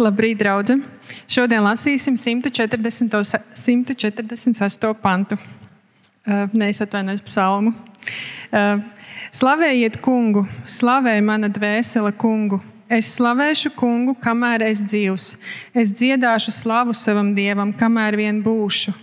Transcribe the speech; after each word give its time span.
Labrīt, 0.00 0.38
draugi! 0.40 0.78
Šodien 1.28 1.60
lasīsim 1.60 2.14
140, 2.16 3.12
148. 3.60 4.94
pantu. 5.02 5.36
Uh, 6.24 6.46
Neizatvainojos 6.56 7.26
psalmu. 7.26 7.74
Uh, 8.48 8.80
Slavējiet 9.34 9.98
kungu, 10.00 10.46
slavē 10.64 11.18
mana 11.20 11.50
dvēsele 11.52 12.14
kungu. 12.16 12.62
Es 12.90 13.12
slavēšu 13.18 13.74
kungu, 13.76 14.16
kamēr 14.18 14.64
es 14.70 14.80
dzīvs. 14.82 15.26
Es 15.76 15.92
dziedāšu 15.92 16.54
slavu 16.54 16.96
savam 16.96 17.34
dievam, 17.36 17.70
kamēr 17.76 18.16
vien 18.18 18.40
būšu. 18.42 18.96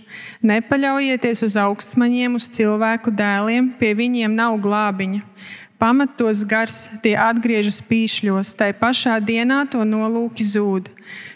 Nepaļaujieties 0.50 1.46
uz 1.46 1.56
augstmaņiem, 1.62 2.34
uz 2.36 2.50
cilvēku 2.58 3.14
dēliem, 3.14 3.70
pie 3.78 3.94
viņiem 3.96 4.34
nav 4.34 4.58
glābiņa. 4.66 5.22
Pamatos 5.78 6.42
gars, 6.42 6.88
tie 7.04 7.12
atgriežas 7.14 7.76
pīšļos, 7.86 8.50
tai 8.58 8.72
pašā 8.74 9.20
dienā 9.22 9.60
to 9.70 9.84
nolūki 9.86 10.42
zūd. 10.42 10.88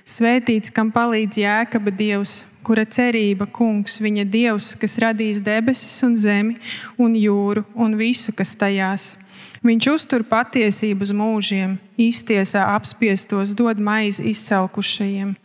Svētīts, 0.02 0.72
kam 0.74 0.91
palīdz 0.91 1.38
jēkaba 1.45 1.92
dievs, 1.95 2.41
kura 2.66 2.82
cerība, 2.82 3.46
kungs, 3.46 4.01
viņa 4.02 4.24
dievs, 4.27 4.73
kas 4.74 4.98
radīs 4.98 5.38
debesis 5.38 6.02
un 6.02 6.18
zemi 6.18 6.56
un 6.98 7.15
jūru 7.15 7.62
un 7.78 7.95
visu, 7.95 8.34
kas 8.34 8.56
tajās. 8.59 9.12
Viņš 9.62 9.88
uztur 9.92 10.27
patiesību 10.27 11.06
uz 11.06 11.15
mūžiem, 11.15 11.77
iztiesā 11.95 12.65
apspiestos, 12.74 13.54
dod 13.54 13.79
maizi 13.79 14.27
izsalkušajiem. 14.32 15.37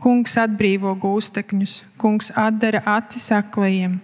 Kungs 0.00 0.32
atbrīvo 0.40 0.94
gūstekņus, 0.96 1.72
kungs 2.00 2.30
atdara 2.38 2.80
acis 2.88 3.26
aklajiem, 3.36 3.98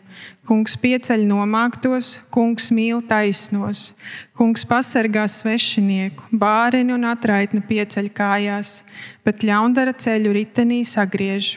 kungs 0.45 0.75
pieceļ 0.83 1.23
nomāktos, 1.25 2.19
kungs 2.29 2.69
mīl 2.69 3.01
taisnos, 3.09 3.95
kungs 4.37 4.67
pasargā 4.69 5.25
svešinieku, 5.25 6.29
bāreni 6.37 6.93
un 6.93 7.07
atraitni 7.09 7.63
pieceļ 7.65 8.11
kājās, 8.13 8.83
bet 9.25 9.47
ļaundara 9.49 9.97
ceļu 9.97 10.35
ritenī 10.37 10.83
sagriež. 10.85 11.55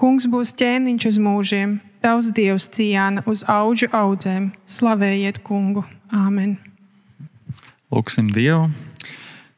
Kungs 0.00 0.24
būs 0.32 0.54
ķēniņš 0.56 1.10
uz 1.12 1.20
mūžiem, 1.28 1.76
tavs 2.00 2.32
dievs 2.32 2.70
cijāna 2.72 3.22
uz 3.28 3.44
augu 3.44 3.92
audzēm. 3.92 4.48
Slavējiet 4.64 5.44
kungu! 5.44 5.84
Āmen! 6.08 6.56
Lūksim 7.92 8.32
Dievu! 8.32 8.72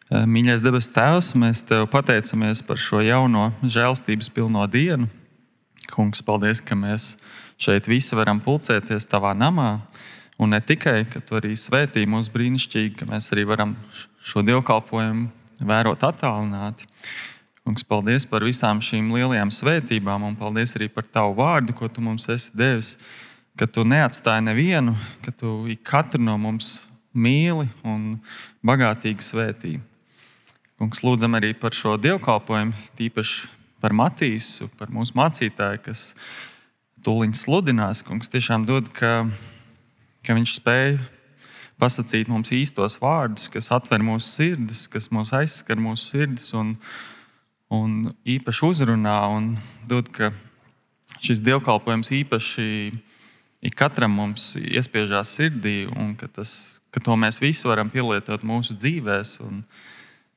Eh, 0.06 0.22
mīļais 0.22 0.62
debes 0.62 0.86
Tēvs, 0.94 1.32
mēs 1.34 1.64
Tev 1.66 1.88
pateicamies 1.90 2.60
par 2.62 2.78
šo 2.78 3.00
jauno 3.02 3.48
žēlstības 3.66 4.28
pilno 4.30 4.62
dienu. 4.70 5.08
Kungs, 5.90 6.20
paldies, 6.22 6.60
ka 6.62 6.76
mēs 6.78 7.16
šeit 7.58 7.88
visi 7.90 8.14
varam 8.14 8.38
pulcēties 8.38 9.08
Tavā 9.10 9.32
namā. 9.34 9.80
Un 10.38 10.54
ne 10.54 10.60
tikai, 10.62 11.08
ka 11.10 11.18
Tu 11.18 11.34
arī 11.34 11.56
svētī 11.58 12.04
mūs 12.06 12.30
brīnišķīgi, 12.30 12.92
ka 13.00 13.08
mēs 13.10 13.32
arī 13.34 13.48
varam 13.50 13.74
šo 14.22 14.44
dievkalpojumu 14.46 15.66
vērot 15.66 16.06
attālināti. 16.06 16.86
Kungs, 17.66 17.82
paldies 17.82 18.28
par 18.30 18.46
visām 18.46 18.78
šīm 18.78 19.10
lielajām 19.10 19.50
svētībām, 19.50 20.22
un 20.22 20.38
paldies 20.38 20.76
arī 20.78 20.86
par 20.86 21.08
Tavu 21.10 21.34
vārdu, 21.41 21.74
ko 21.74 21.91
Tu 21.91 22.04
mums 22.04 22.28
esi 22.30 22.54
devis. 22.54 22.94
Ka 23.58 23.66
Tu 23.66 23.82
neatstāji 23.82 24.46
nevienu, 24.52 24.94
ka 25.26 25.34
Tu 25.34 25.74
katru 25.82 26.22
no 26.22 26.38
mums 26.38 26.76
mīli 27.10 27.66
un 27.82 28.20
bagātīgi 28.62 29.32
svētīji. 29.32 29.82
Kungs, 30.77 31.00
lūdzam 31.00 31.32
arī 31.38 31.55
par 31.56 31.72
šo 31.72 31.94
dievkalpojumu, 31.96 32.77
tīpaši 32.98 33.46
par 33.80 33.94
Matīsu, 33.96 34.66
par 34.77 34.91
mūsu 34.92 35.14
mācītāju, 35.16 35.80
kas 35.86 36.10
tūlīt 37.00 37.38
sludinās. 37.38 38.02
Kungs 38.05 38.28
tiešām 38.28 38.66
dod, 38.69 38.91
ka, 38.92 39.24
ka 40.20 40.36
viņš 40.36 40.56
spēj 40.58 40.98
pasakīt 41.80 42.28
mums 42.28 42.52
īstos 42.52 42.98
vārdus, 43.00 43.48
kas 43.52 43.70
atver 43.72 44.04
mūsu 44.04 44.28
sirdis, 44.28 44.84
kas 44.92 45.08
mūs 45.08 45.32
aizskar 45.36 45.80
mūsu 45.80 46.10
sirdis 46.10 46.52
un, 46.56 46.74
un 47.72 48.12
īpaši 48.28 48.69
uzrunā 48.69 49.16
un 49.32 49.54
dod, 49.88 50.12
ka 50.12 50.34
šis 51.24 51.41
dievkalpojums 51.41 52.12
īpaši 52.20 52.69
ikatram 53.64 54.12
mums 54.12 54.52
iespiežās 54.60 55.32
sirdī 55.38 55.87
un 55.88 56.12
ka, 56.20 56.28
tas, 56.28 56.82
ka 56.93 57.00
to 57.00 57.16
mēs 57.16 57.41
visu 57.41 57.72
varam 57.72 57.88
pielietot 57.88 58.44
mūsu 58.44 58.76
dzīvēm 58.76 59.64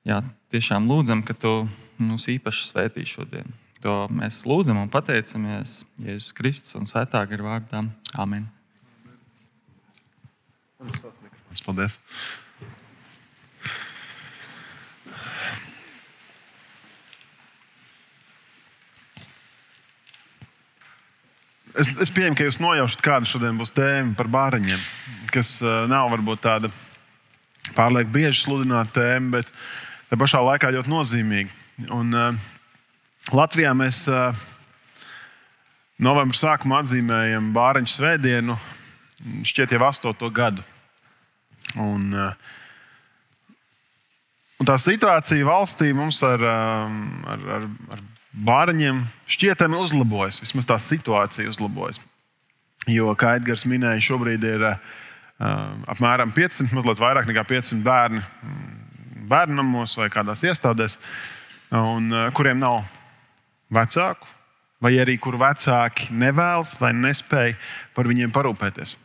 jā, 0.07 0.21
tiešām 0.53 0.87
lūdzam, 0.89 1.23
ka 1.25 1.35
tu 1.37 1.53
mūs 1.99 2.29
īpaši 2.31 2.69
svētī 2.69 3.05
šodien. 3.07 3.49
To 3.83 4.03
mēs 4.11 4.41
lūdzam 4.47 4.81
un 4.81 4.91
pateicamies 4.91 5.81
Jēzus 6.03 6.35
Kristus 6.35 6.75
un 6.75 6.87
Svētā 6.89 7.21
gara 7.29 7.45
vārdā. 7.45 7.85
Amen. 8.19 8.49
Paldies! 11.65 11.99
Es, 21.79 21.91
es 22.03 22.11
pieņemu, 22.11 22.35
ka 22.35 22.45
jūs 22.47 22.59
nojaušat, 22.59 23.01
kāda 23.03 23.27
šodien 23.29 23.59
būs 23.59 23.71
tēma 23.71 24.15
par 24.17 24.27
bāriņiem, 24.31 24.79
kas 25.31 25.59
uh, 25.63 25.85
nav 25.87 26.09
varbūt 26.11 26.41
tāda 26.43 26.71
pārlieku 27.75 28.11
bieži 28.17 28.41
sludināta 28.43 28.97
tēma, 28.97 29.37
bet 29.37 29.51
tā 30.09 30.17
pašā 30.19 30.41
laikā 30.43 30.71
ļoti 30.73 30.91
nozīmīga. 30.91 31.53
Un, 31.95 32.13
uh, 32.15 32.47
Latvijā 33.35 33.71
mēs 33.77 34.03
uh, 34.11 34.35
novembrī 36.01 36.39
sākumā 36.39 36.81
atzīmējam 36.83 37.51
Bāriņu 37.55 37.91
svētdienu, 37.91 38.57
šķiet, 39.45 39.75
jau 39.75 39.85
astoto 39.87 40.29
gadu. 40.33 40.65
Un, 41.77 42.09
uh, 42.15 42.55
un 44.59 44.69
tā 44.69 44.79
situācija 44.81 45.47
valstī 45.47 45.91
mums 45.95 46.23
ar, 46.25 46.43
ar, 46.43 47.43
ar, 47.57 47.67
ar 47.95 48.05
bāriņiem 48.33 49.03
šķietami 49.29 49.77
uzlabojas. 49.79 50.41
Vismaz 50.43 50.67
tā 50.69 50.79
situācija 50.81 51.49
uzlabojas. 51.51 52.01
Jo, 52.89 53.11
kā 53.19 53.35
Edgars 53.37 53.67
minēja, 53.69 54.01
šobrīd 54.01 54.45
ir 54.47 54.65
apmēram 55.39 56.31
500, 56.33 56.71
mazliet 56.75 56.99
vairāk 56.99 57.27
nekā 57.29 57.43
500 57.47 57.83
bērni 57.85 58.23
bērnamos 59.29 59.97
vai 59.99 60.09
kādās 60.13 60.43
iestādēs, 60.45 60.97
un, 61.75 62.09
uh, 62.13 62.29
kuriem 62.35 62.59
nav 62.61 62.81
vecāku, 63.73 64.27
vai 64.81 64.95
arī 65.01 65.17
kur 65.21 65.37
vecāki 65.39 66.09
nevēlas 66.15 66.75
vai 66.79 66.93
nespēja 66.95 67.57
par 67.95 68.09
viņiem 68.09 68.33
parūpēties. 68.33 68.95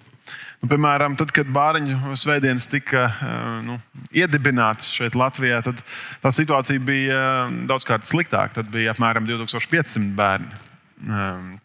Nu, 0.64 0.68
piemēram, 0.70 1.12
tad, 1.20 1.28
kad 1.36 1.50
bāriņu 1.52 2.14
svētdienas 2.16 2.64
tika 2.72 3.02
nu, 3.66 3.74
iedibinātas 4.16 4.94
šeit 4.96 5.12
Latvijā, 5.18 5.58
tad 5.66 5.82
tā 6.22 6.30
situācija 6.32 6.80
bija 6.80 7.18
daudzkārt 7.68 8.08
sliktāka. 8.08 8.62
Tad 8.62 8.70
bija 8.72 8.94
apmēram 8.94 9.26
2500 9.28 10.14
bērni 10.16 11.60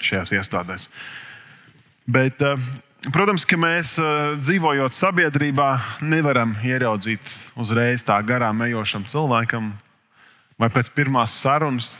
šajās 0.00 0.32
iestādēs. 0.38 0.88
Bet, 2.08 2.40
protams, 3.14 3.46
ka 3.48 3.58
mēs 3.60 3.94
dzīvojot 4.42 4.96
sabiedrībā, 4.96 5.68
nevaram 6.02 6.56
ieraudzīt 6.66 7.32
uzreiz 7.58 8.04
tā 8.06 8.18
garām 8.26 8.64
ejošam 8.66 9.06
cilvēkam, 9.08 9.72
vai 10.58 10.70
pēc 10.74 10.90
pirmās 10.96 11.38
sarunas, 11.38 11.96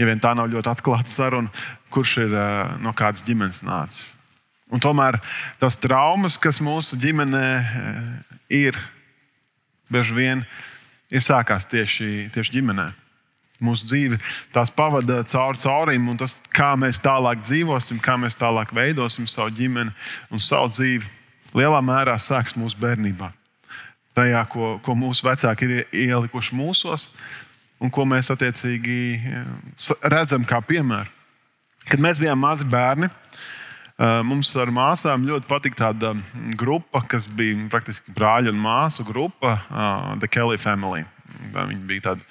ja 0.00 0.08
vien 0.08 0.20
tā 0.22 0.32
nav 0.36 0.50
ļoti 0.52 0.72
atklāta 0.72 1.12
saruna, 1.12 1.52
kurš 1.94 2.18
ir 2.24 2.36
no 2.82 2.94
kādas 2.96 3.24
ģimenes 3.26 3.62
nācis. 3.66 4.14
Un 4.72 4.80
tomēr 4.82 5.20
tas 5.60 5.76
traumas, 5.78 6.38
kas 6.40 6.58
mūsu 6.64 6.96
ģimenē 6.98 7.46
eh, 7.60 8.36
ir, 8.64 8.78
bieži 9.92 10.16
vien 10.16 10.44
ir 11.14 11.22
sākās 11.22 11.68
tieši, 11.70 12.30
tieši 12.34 12.56
ģimenē. 12.56 12.88
Mūsu 13.62 13.86
dzīve 13.86 14.18
tās 14.54 14.72
pavada 14.74 15.20
cauri 15.30 15.60
caurim, 15.62 16.08
un 16.10 16.18
tas, 16.18 16.40
kā 16.54 16.72
mēs 16.78 16.98
tālāk 17.02 17.44
dzīvosim, 17.44 18.00
kā 18.02 18.16
mēs 18.20 18.36
tālāk 18.40 18.74
veidosim 18.74 19.28
savu 19.30 19.54
ģimeni 19.54 19.94
un 20.34 20.42
savu 20.42 20.72
dzīvi, 20.74 21.06
lielā 21.54 21.80
mērā 21.84 22.16
sāks 22.18 22.56
mūsu 22.58 22.80
bērnībā. 22.82 23.30
Tajā, 24.14 24.44
ko, 24.50 24.76
ko 24.82 24.94
mūsu 24.98 25.26
vecāki 25.26 25.68
ir 25.68 25.96
ielikuši 26.08 26.58
mūsos, 26.58 27.08
un 27.82 27.90
ko 27.94 28.06
mēs 28.06 28.30
attiecīgi 28.34 28.98
eh, 29.14 29.90
redzam 30.10 30.46
kā 30.46 30.60
piemēru. 30.62 31.10
Kad 31.84 32.00
mēs 32.00 32.18
bijām 32.18 32.40
mazi 32.40 32.66
bērni, 32.66 33.10
Eh, 33.94 34.20
mums 34.26 34.48
ar 34.58 34.72
māsām 34.74 35.22
ļoti 35.22 35.46
patīk 35.46 35.76
tāda 35.78 36.16
grupa, 36.58 37.04
kas 37.06 37.28
bija 37.30 37.54
praktiski 37.70 38.10
brāļa 38.14 38.50
un 38.50 38.58
māsu 38.58 39.06
grupa, 39.06 39.52
uh, 39.70 40.08
The 40.18 40.26
Kelly 40.26 40.58
Family. 40.58 41.04
Viņi 41.54 41.84
bija 41.86 42.08
tādi 42.08 42.26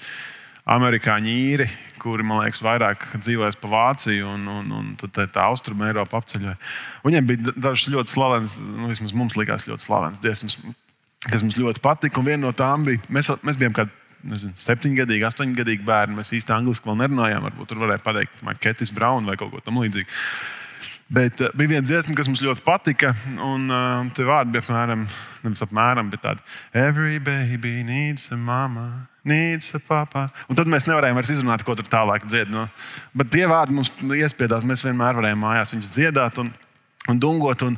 amerikāņu 0.69 1.27
īri, 1.27 1.67
kuri, 1.99 2.23
man 2.27 2.43
liekas, 2.43 2.61
vairāk 2.63 3.05
dzīvojas 3.17 3.57
pa 3.59 3.71
Vāciju 3.71 4.29
un, 4.35 4.45
un, 4.51 4.71
un 4.77 4.93
tā, 4.99 5.25
tā 5.27 5.47
austrumu 5.49 5.87
Eiropu 5.87 6.17
apceļoja. 6.19 6.55
Viņiem 7.03 7.27
bija 7.27 7.55
dažas 7.55 7.89
ļoti 7.91 8.13
slavenas, 8.15 8.55
nu, 8.63 8.87
vismaz 8.91 9.15
mums 9.17 9.35
likās 9.39 9.67
ļoti 9.67 9.85
slavenas 9.85 10.23
dziesmas, 10.23 10.57
kas 11.27 11.43
mums 11.43 11.59
ļoti 11.59 11.83
patika. 11.83 12.19
Un 12.21 12.31
viena 12.31 12.45
no 12.45 12.55
tām 12.55 12.87
bija, 12.87 13.03
mēs, 13.11 13.31
mēs 13.43 13.59
bijām 13.59 13.75
kādi 13.75 13.91
nezinu, 14.23 14.55
septiņgadīgi, 14.59 15.27
astoņgadīgi 15.27 15.87
bērni. 15.87 16.17
Mēs 16.19 16.33
īsti 16.39 16.55
angliski 16.55 16.87
vēl 16.87 16.99
nerunājām. 17.03 17.47
Varbūt 17.49 17.71
tur 17.71 17.83
varēja 17.83 18.03
pateikt, 18.03 18.43
Ketis 18.63 18.93
Braun 18.95 19.27
vai 19.27 19.37
kaut 19.39 19.51
ko 19.51 19.63
tamlīdzīgu. 19.63 20.07
Bet 21.13 21.41
uh, 21.43 21.51
bija 21.59 21.75
viena 21.75 21.85
dziesma, 21.85 22.15
kas 22.17 22.29
mums 22.31 22.41
ļoti 22.43 22.63
patika. 22.65 23.11
Un 23.35 23.67
uh, 23.67 24.11
tie 24.15 24.25
vārdi 24.27 24.55
bija 24.55 24.63
apmēram, 24.63 25.07
nevis 25.43 25.65
apmēram, 25.65 26.11
bet 26.13 26.23
tādi: 26.23 26.45
Every 26.71 27.19
baby 27.19 27.81
needs 27.83 28.31
a 28.31 28.39
mama. 28.39 29.12
Nīca, 29.27 29.79
papā. 29.87 30.25
Un 30.51 30.57
tad 30.59 30.67
mēs 30.71 30.87
nevarējām 30.89 31.15
vairs 31.15 31.31
izrunāt, 31.31 31.63
ko 31.63 31.75
tur 31.79 31.87
tālāk 31.87 32.25
dzied. 32.27 32.49
No. 32.51 32.65
Bet 33.15 33.31
tie 33.31 33.45
vārdi 33.47 33.77
mums 33.77 33.91
iespiedās. 34.03 34.65
Mēs 34.67 34.83
vienmēr 34.83 35.15
varējām 35.19 35.39
mājās 35.45 35.71
viņus 35.75 35.93
dziedāt 35.93 36.41
un, 36.43 36.49
un 37.11 37.21
dungot. 37.23 37.63
Un, 37.63 37.77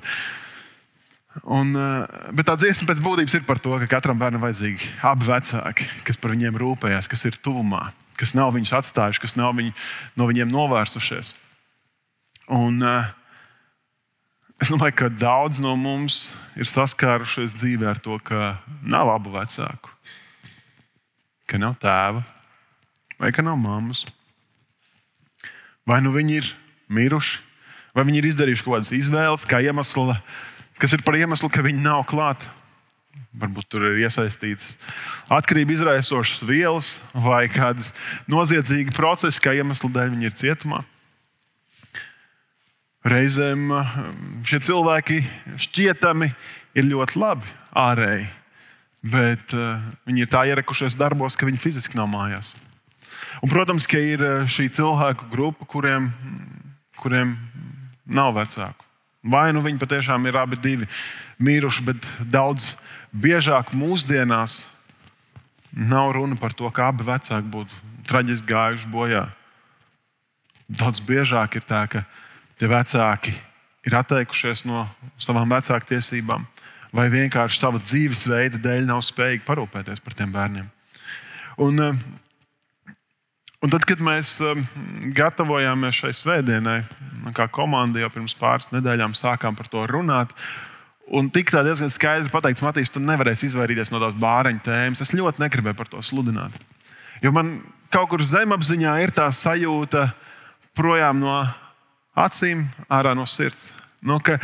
un, 1.44 1.76
eh, 1.78 2.16
bet 2.34 2.50
tā 2.50 2.56
dziesma 2.58 2.90
pēc 2.90 3.04
būtības 3.06 3.38
ir 3.38 3.46
par 3.46 3.62
to, 3.62 3.76
ka 3.84 3.92
katram 3.98 4.18
bērnam 4.22 4.42
vajadzīgi 4.42 4.90
abi 5.06 5.30
vecāki, 5.30 5.90
kas 6.08 6.18
par 6.22 6.34
viņiem 6.34 6.58
rūpējās, 6.64 7.12
kas 7.12 7.28
ir 7.30 7.38
tuvumā, 7.46 7.92
kas 8.18 8.34
nav 8.38 8.56
viņus 8.58 8.74
atstājuši, 8.82 9.22
kas 9.28 9.38
nav 9.38 9.54
viņu, 9.60 9.76
no 10.18 10.32
viņiem 10.32 10.50
novērsušies. 10.50 11.36
Un, 12.58 12.82
uh, 12.82 13.14
Es 14.56 14.72
domāju, 14.72 14.96
ka 14.96 15.08
daudz 15.12 15.60
no 15.60 15.74
mums 15.76 16.30
ir 16.56 16.68
saskārušies 16.70 17.58
dzīvē 17.60 17.90
ar 17.92 18.00
to, 18.00 18.16
ka 18.24 18.56
nav 18.88 19.12
abu 19.12 19.34
vecāku, 19.34 19.92
ka 21.50 21.60
nav 21.62 21.78
tēva 21.82 22.24
vai 23.20 23.32
ka 23.32 23.44
nav 23.46 23.58
mammas. 23.60 24.06
Vai 25.86 26.02
nu 26.04 26.12
viņi 26.16 26.40
ir 26.40 26.52
miruši, 26.92 27.40
vai 27.96 28.06
viņi 28.08 28.22
ir 28.22 28.30
izdarījuši 28.32 28.66
kaut 28.66 28.78
kādas 28.80 28.94
izvēles, 28.96 29.48
kā 29.48 29.62
iemesla, 29.64 30.20
kas 30.82 30.96
ir 30.96 31.04
par 31.06 31.18
iemeslu, 31.20 31.50
ka 31.52 31.64
viņi 31.66 31.86
nav 31.86 32.06
klāt. 32.10 32.48
Varbūt 33.36 33.68
tur 33.72 33.84
ir 33.90 34.02
iesaistītas 34.04 34.76
atkarību 35.32 35.76
izraisošas 35.76 36.44
vielas 36.48 36.94
vai 37.12 37.46
kādas 37.52 37.92
noziedzīgas 38.32 38.96
procesi, 38.96 39.42
kā 39.44 39.54
iemesla 39.56 39.92
dēļ 39.92 40.14
viņi 40.14 40.30
ir 40.30 40.38
cietumā. 40.40 40.82
Reizēm 43.06 43.68
eh, 43.76 43.98
šie 44.50 44.60
cilvēki 44.66 45.20
šķietami 45.62 46.32
ir 46.76 46.88
ļoti 46.90 47.20
labi 47.22 47.52
ārēji, 47.78 48.26
bet 49.06 49.54
uh, 49.54 49.82
viņi 50.08 50.26
ir 50.26 50.32
tā 50.32 50.46
ierekušies 50.50 50.98
darbos, 50.98 51.38
ka 51.38 51.46
viņi 51.46 51.62
fiziski 51.62 51.98
nav 52.00 52.10
mājās. 52.10 52.56
Un, 53.44 53.52
protams, 53.52 53.86
ka 53.90 54.00
ir 54.00 54.22
eh, 54.24 54.46
šī 54.50 54.70
cilvēku 54.74 55.28
grupa, 55.32 55.68
kuriem, 55.68 56.08
kuriem 57.02 57.36
nav 58.06 58.34
vecāku. 58.38 58.86
Vai 59.26 59.50
nu 59.54 59.64
viņi 59.66 59.82
patiešām 59.82 60.28
ir 60.30 60.38
abi 60.38 60.60
divi 60.62 60.88
miruši, 61.42 61.84
bet 61.88 62.08
daudz 62.32 62.72
biežāk 63.12 63.74
mūsdienās 63.76 64.64
nav 65.76 66.14
runa 66.16 66.38
par 66.40 66.54
to, 66.54 66.70
ka 66.72 66.92
abi 66.94 67.08
vecāki 67.08 67.50
būtu 67.52 67.82
traģiski 68.08 68.52
gājuši 68.54 68.92
bojā. 68.94 69.26
Daudz 70.70 71.02
biežāk 71.04 71.58
ir 71.60 71.66
tā, 71.68 71.84
ka 71.90 72.06
tie 72.58 72.70
vecāki 72.70 73.34
ir 73.86 73.98
atteikušies 73.98 74.66
no 74.70 74.86
savām 75.22 75.50
vecāku 75.52 75.94
tiesībām, 75.94 76.46
vai 76.96 77.08
vienkārši 77.12 77.62
sava 77.62 77.82
dzīvesveida 77.84 78.62
dēļ 78.64 78.88
nav 78.90 79.02
spējīgi 79.06 79.46
parūpēties 79.48 80.04
par 80.04 80.16
tiem 80.18 80.32
bērniem. 80.36 80.70
Un, 81.66 81.82
eh, 81.84 82.94
un 83.64 83.74
tad, 83.74 83.88
kad 83.88 84.04
mēs 84.04 84.38
eh, 84.42 84.64
gatavojāmies 85.16 86.04
šai 86.04 86.14
svētdienai, 86.16 86.80
kā 87.36 87.50
komanda 87.52 88.00
jau 88.00 88.14
pirms 88.14 88.38
pāris 88.40 88.72
nedēļām 88.76 89.18
sākām 89.18 89.58
par 89.58 89.72
to 89.72 89.84
runāt, 89.92 90.36
Un 91.14 91.28
tik 91.30 91.52
tā 91.54 91.62
diezgan 91.62 91.92
skaidri 91.94 92.32
pateikts, 92.34 92.64
Matīs, 92.66 92.90
tu 92.90 92.98
nevarēsi 92.98 93.46
izvairīties 93.52 93.92
no 93.94 94.00
tās 94.02 94.16
bāreņa 94.18 94.64
tēmas. 94.66 95.04
Es 95.04 95.14
ļoti 95.14 95.44
negribēju 95.44 95.78
par 95.78 95.90
to 95.92 96.02
sludināt. 96.02 96.56
Jo 97.22 97.30
man 97.36 97.60
kaut 97.94 98.10
kur 98.10 98.24
zemapziņā 98.26 98.96
ir 99.04 99.14
tā 99.14 99.28
sajūta 99.30 100.08
projām 100.76 101.22
no 101.22 101.36
acīm, 102.18 102.66
ārā 102.90 103.14
no 103.18 103.28
sirds. 103.30 103.70
Nu, 104.02 104.18
ka, 104.18 104.40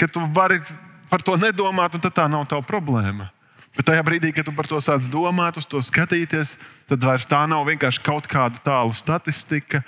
ka 0.00 0.08
tu 0.08 0.24
vari 0.32 0.62
par 1.10 1.24
to 1.24 1.36
nedomāt, 1.40 1.94
un 1.94 2.02
tā 2.04 2.28
nav 2.30 2.46
tava 2.48 2.64
problēma. 2.66 3.30
Bet 3.76 3.86
tajā 3.86 4.02
brīdī, 4.02 4.32
kad 4.34 4.46
tu 4.48 4.52
par 4.56 4.66
to 4.66 4.80
sāc 4.82 5.06
domāt, 5.12 5.58
uz 5.60 5.66
to 5.68 5.78
skatīties, 5.84 6.56
tad 6.90 7.04
vairs 7.04 7.28
tā 7.28 7.44
nav 7.46 7.66
vienkārši 7.68 8.02
kaut 8.02 8.26
kāda 8.30 8.58
tāla 8.64 8.94
statistika. 8.96 9.84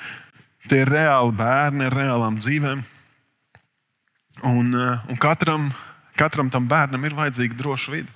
Tie 0.69 0.82
ir 0.84 0.93
reāli 0.93 1.34
bērni 1.34 1.88
ar 1.88 1.96
reālām 1.96 2.37
dzīvēm. 2.38 2.84
Un, 4.46 4.75
eh, 4.75 5.11
un 5.11 5.19
katram, 5.20 5.70
katram 6.17 6.50
tam 6.50 6.69
bērnam 6.69 7.05
ir 7.05 7.17
vajadzīga 7.17 7.56
droša 7.56 7.93
vide. 7.93 8.08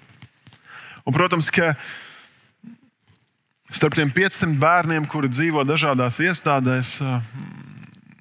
Un, 1.05 1.13
protams, 1.13 1.51
ka 1.51 1.75
starp 3.75 3.97
tiem 3.99 4.13
500 4.13 4.57
bērniem, 4.61 5.09
kuri 5.11 5.29
dzīvo 5.29 5.65
dažādās 5.67 6.21
iestādēs, 6.23 7.01
eh, 7.03 7.21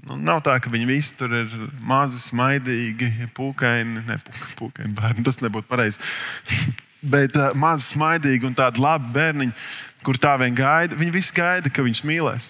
Nu, 0.03 0.17
nav 0.19 0.41
tā, 0.43 0.57
ka 0.59 0.71
viņi 0.71 0.87
visi 0.89 1.13
tur 1.15 1.31
ir 1.31 1.51
mazi, 1.79 2.19
smaidīgi, 2.19 3.29
pūkaini. 3.37 4.03
Ne, 4.09 4.17
pūkaini 4.59 4.91
bērni, 4.97 5.23
tas 5.23 5.39
nebūtu 5.39 5.69
pareizi. 5.69 6.01
Bet 7.13 7.37
uh, 7.39 7.51
mazi, 7.59 7.93
smaidīgi 7.93 8.47
un 8.47 8.55
tādi 8.57 8.83
labi 8.83 9.11
bērniņi, 9.15 9.55
kur 10.03 10.19
tā 10.19 10.35
vien 10.39 10.55
gaida. 10.55 10.99
Viņi 10.99 11.15
visi 11.15 11.35
gaida, 11.35 11.71
ka 11.71 11.85
viņus 11.85 12.03
mīlēs. 12.07 12.49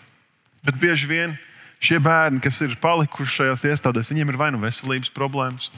Bet 0.65 0.77
bieži 0.81 1.09
vien 1.09 1.37
šie 1.83 1.99
bērni, 2.01 2.41
kas 2.41 2.61
ir 2.65 2.73
palikuši 2.81 3.39
šajās 3.39 3.65
iestādēs, 3.69 4.09
viņiem 4.09 4.33
ir 4.33 4.39
vai 4.39 4.49
nu 4.55 4.61
veselības 4.61 5.11
problēmas, 5.13 5.69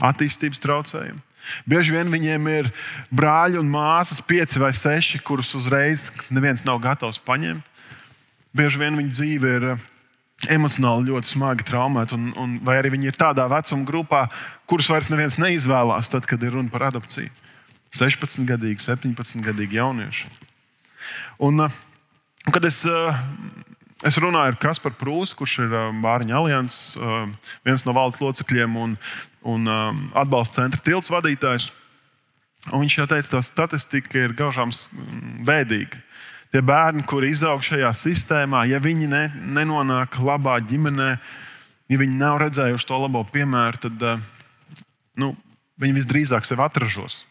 attīstības 0.00 0.62
traucējumi. 0.62 1.20
Bieži 1.68 1.94
vien 1.96 2.12
viņiem 2.12 2.48
ir 2.52 2.68
brāļi 3.12 3.58
un 3.60 3.68
māsas, 3.72 4.20
pieci 4.24 4.60
vai 4.60 4.72
seši, 4.76 5.20
kurus 5.24 5.52
uzreiz 5.58 6.08
neviens 6.30 6.64
nav 6.68 6.80
gatavs 6.84 7.20
paņemt. 7.24 7.64
Bieži 8.56 8.80
vien 8.80 8.96
viņu 8.98 9.16
dzīve 9.16 9.56
ir 9.58 9.66
emocionāli 10.48 11.10
ļoti 11.10 11.34
smagi 11.34 11.66
traumēti, 11.68 12.16
un, 12.16 12.30
un, 12.40 12.56
vai 12.64 12.78
arī 12.80 12.94
viņi 12.94 13.10
ir 13.10 13.18
tādā 13.20 13.44
vecuma 13.50 13.84
grupā, 13.88 14.22
kurus 14.70 14.88
vairs 14.88 15.10
neviens 15.12 15.36
neizvēlās, 15.40 16.08
tad, 16.12 16.28
kad 16.28 16.42
ir 16.42 16.54
runa 16.56 16.72
par 16.72 16.86
adopciju. 16.88 17.28
16, 17.96 18.46
gadīgi, 18.46 18.78
17 18.84 19.42
gadīgi 19.44 19.80
jaunieši. 19.80 20.30
Un, 21.42 21.64
un 21.66 22.54
kad 22.54 22.64
es, 22.68 22.84
eh, 22.86 23.20
es 24.06 24.18
runāju 24.22 24.54
ar 24.54 24.60
Kasparu 24.62 24.96
Prūsu, 25.00 25.36
kurš 25.40 25.58
ir 25.66 25.74
Bāriņa 26.04 26.36
eh, 26.36 26.38
alianses, 26.38 26.94
eh, 26.94 27.50
viens 27.66 27.84
no 27.84 27.96
valdes 27.96 28.20
locekļiem 28.22 28.78
un, 28.78 28.94
un 29.42 29.66
atbalsta 30.14 30.62
centra 30.62 30.80
tilts 30.84 31.10
vadītājs, 31.10 31.70
viņš 32.70 32.96
jau 33.00 33.08
teica, 33.10 33.26
ka 33.26 33.36
tā 33.38 33.42
statistika 33.44 34.22
ir 34.22 34.36
gaužām 34.36 34.72
bēdīga 35.48 35.98
tie 36.50 36.62
bērni, 36.62 37.04
kuri 37.06 37.30
izaug 37.34 37.62
šajā 37.64 37.90
sistēmā, 37.96 38.64
ja 38.70 38.80
viņi 38.82 39.08
ne, 39.10 39.22
nenonāk 39.56 40.18
labā 40.22 40.58
ģimenē, 40.66 41.10
ja 41.90 42.00
viņi 42.00 42.18
nav 42.18 42.40
redzējuši 42.44 42.88
to 42.88 42.98
labo 43.02 43.22
piemēru, 43.32 43.82
tad 43.86 44.06
eh, 44.06 44.24
nu, 45.22 45.34
viņi 45.80 45.98
visdrīzāk 46.00 46.46
sevi 46.46 46.64
atražos. 46.64 47.22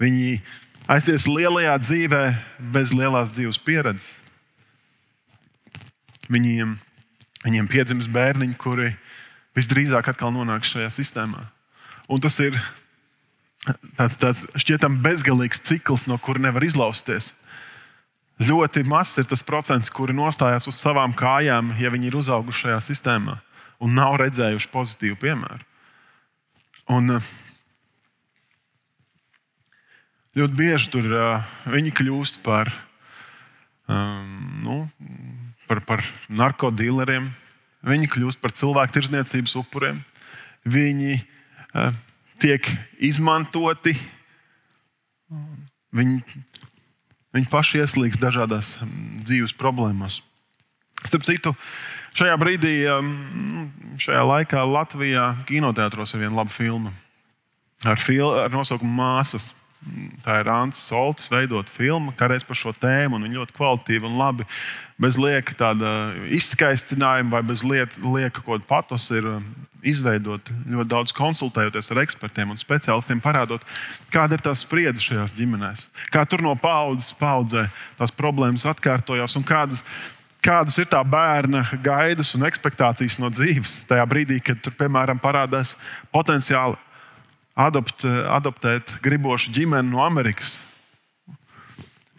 Viņi 0.00 0.38
aizies 0.90 1.26
lielajā 1.28 1.76
dzīvē 1.82 2.22
bez 2.74 2.94
lielās 2.96 3.32
dzīves 3.34 3.60
pieredzes. 3.62 4.16
Viņiem, 6.28 6.74
viņiem 7.44 7.68
piedzims 7.70 8.08
bērniņi, 8.12 8.56
kuri 8.60 8.92
visdrīzāk 9.56 10.10
atkal 10.12 10.32
nonāks 10.34 10.74
šajā 10.74 10.90
sistēmā. 10.92 11.46
Un 12.08 12.20
tas 12.24 12.36
ir 12.40 12.56
tāds, 13.96 14.16
tāds 14.20 14.44
šķietam 14.60 15.00
bezgalīgs 15.04 15.62
cikls, 15.64 16.06
no 16.08 16.18
kura 16.20 16.42
nevar 16.48 16.64
izlausties. 16.64 17.32
Ļoti 18.38 18.84
mazs 18.86 19.18
ir 19.18 19.26
tas 19.26 19.42
procents, 19.42 19.90
kuri 19.90 20.14
nostājās 20.14 20.68
uz 20.70 20.76
savām 20.78 21.14
kājām, 21.16 21.72
ja 21.80 21.90
viņi 21.90 22.06
ir 22.10 22.18
uzauguši 22.20 22.68
šajā 22.68 22.78
sistēmā 22.86 23.40
un 23.82 23.94
nav 23.98 24.16
redzējuši 24.22 24.70
pozitīvu 24.70 25.18
piemēru. 25.18 25.64
Un, 26.94 27.16
eh, 27.16 27.30
ļoti 30.38 30.54
bieži 30.54 30.90
tur 30.92 31.08
uh, 31.10 31.42
viņi 31.66 31.92
kļūst 31.98 32.40
par, 32.44 32.70
um, 33.90 34.30
nu, 34.62 34.78
par, 35.66 35.82
par 35.86 36.04
narkotikas 36.30 37.26
viņi 37.88 38.10
kļūst 38.10 38.40
par 38.42 38.54
cilvēku 38.54 38.94
tirdzniecības 38.94 39.56
upuriem, 39.60 40.00
viņi 40.66 41.18
uh, 41.18 41.90
tiek 42.42 42.64
izmantoti. 43.02 43.94
Viņi 45.94 46.22
Viņi 47.36 47.50
paši 47.52 47.82
ieslīgs 47.82 48.20
dažādās 48.20 48.76
mm, 48.80 49.22
dzīves 49.28 49.54
problēmās. 49.58 50.22
Starp 51.04 51.26
citu, 51.26 51.52
šajā 52.18 52.38
brīdī, 52.40 52.74
mm, 52.88 53.98
šajā 54.00 54.24
laikā 54.32 54.64
Latvijā 54.64 55.28
kinoteātros 55.48 56.14
ir 56.14 56.24
viena 56.24 56.40
laba 56.40 56.54
filma 56.54 56.94
ar, 57.86 58.00
fil 58.00 58.32
ar 58.46 58.52
nosaukumu 58.54 58.94
Māsas. 58.96 59.52
Tā 60.24 60.40
ir 60.42 60.48
Ants 60.50 60.80
Soltis 60.88 61.30
veidot 61.30 61.68
filmu, 61.70 62.10
kā 62.18 62.26
reiz 62.28 62.42
par 62.44 62.58
šo 62.58 62.72
tēmu, 62.74 63.20
viņa 63.22 63.38
ļoti 63.38 63.54
kvalitatīva 63.54 64.08
un 64.08 64.16
labi. 64.18 64.46
Bez 64.98 65.16
lieka 65.22 65.54
tāda 65.54 65.92
izskaistinājuma 66.34 67.36
vai 67.36 67.42
bez 67.46 67.62
lieka, 67.62 68.02
lieka 68.02 68.42
kaut 68.42 68.64
kāda 68.64 68.68
patos 68.72 69.06
ir 69.14 69.28
um, 69.30 69.44
izveidot 69.86 70.50
ļoti 70.66 70.90
daudz 70.90 71.14
konsultējoties 71.14 71.92
ar 71.94 72.02
ekspertiem 72.02 72.50
un 72.50 72.58
speciālistiem, 72.58 73.22
parādot, 73.22 73.62
kāda 74.10 74.34
ir 74.34 74.42
tā 74.42 74.56
spriedze 74.58 75.04
šajās 75.06 75.36
ģimenēs. 75.38 75.86
Kā 76.10 76.26
tur 76.26 76.42
no 76.42 76.56
paudzes 76.58 77.14
paudzē 77.14 77.68
tās 78.00 78.14
problēmas 78.18 78.66
atkārtojas 78.66 79.38
un 79.38 79.46
kādas, 79.46 79.84
kādas 80.42 80.80
ir 80.82 80.90
tā 80.90 81.04
bērna 81.06 81.62
gaidas 81.86 82.34
un 82.34 82.50
expectācijas 82.50 83.20
no 83.22 83.30
dzīves. 83.30 83.84
Tajā 83.86 84.10
brīdī, 84.10 84.42
kad 84.42 84.58
tur, 84.64 84.74
piemēram, 84.82 85.22
parādās 85.22 85.76
potenciāli 86.10 86.74
adopt, 87.58 88.06
adoptēt 88.06 88.96
gribošu 89.02 89.52
ģimeni 89.56 89.90
no 89.90 90.02
Amerikas. 90.04 90.56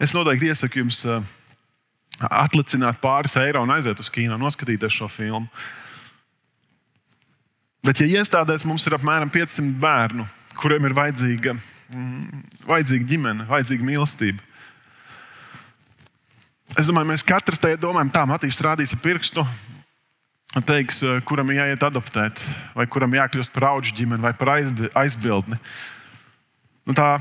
Es 0.00 0.14
noteikti 0.16 0.48
iesaku 0.48 0.82
jums 0.82 1.02
uh, 1.08 1.20
atlicināt 2.28 3.00
pāris 3.00 3.36
eiro 3.40 3.62
un 3.64 3.72
aiziet 3.72 4.00
uz 4.00 4.10
kino, 4.12 4.38
noskatīties 4.40 4.96
šo 4.96 5.08
filmu. 5.12 5.48
Bet, 7.84 8.02
ja 8.02 8.20
iestādēs 8.20 8.66
mums 8.68 8.84
ir 8.84 8.96
apmēram 8.98 9.32
500 9.32 9.72
bērnu, 9.80 10.26
kuriem 10.60 10.84
ir 10.84 10.94
vajadzīga, 10.96 11.54
mm, 11.88 12.42
vajadzīga 12.68 13.08
ģimene, 13.08 13.46
vajadzīga 13.48 13.86
mīlestība, 13.88 14.44
es 16.76 16.90
domāju, 16.90 17.08
mēs 17.12 17.24
katrs 17.26 17.62
tajā 17.62 17.80
domājam, 17.80 18.12
tā 18.12 18.26
Matīs 18.28 18.60
rādīs 18.62 18.92
ar 18.94 19.00
pirkstu. 19.02 19.46
Teiks, 20.50 21.04
kuram 21.28 21.52
jāiet 21.54 21.82
adoptēt, 21.86 22.40
vai 22.74 22.88
kuram 22.90 23.12
jākļūst 23.14 23.52
par 23.54 23.68
augu 23.68 23.92
ģimeni, 23.94 24.24
vai 24.24 24.32
par 24.34 24.50
aizbildni. 24.98 25.60
Nu 26.88 26.96
tā, 26.96 27.20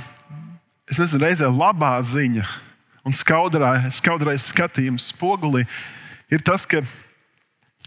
nezinu, 0.89 1.21
reizē 1.21 1.50
labā 1.53 1.91
ziņa 2.01 2.48
un 3.05 3.13
skaudrais 3.13 4.48
skatījums 4.50 5.12
spogulī 5.13 5.67
ir 6.33 6.41
tas, 6.41 6.65
ka 6.65 6.81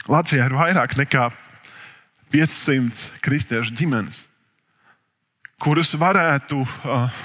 Latvijā 0.07 0.47
ir 0.47 0.55
vairāk 0.55 0.95
nekā 0.99 1.29
500 2.31 3.21
kristiešu 3.23 3.75
ģimenes, 3.77 4.23
kurus 5.63 5.93
varētu 5.99 6.63
uh, 6.63 7.23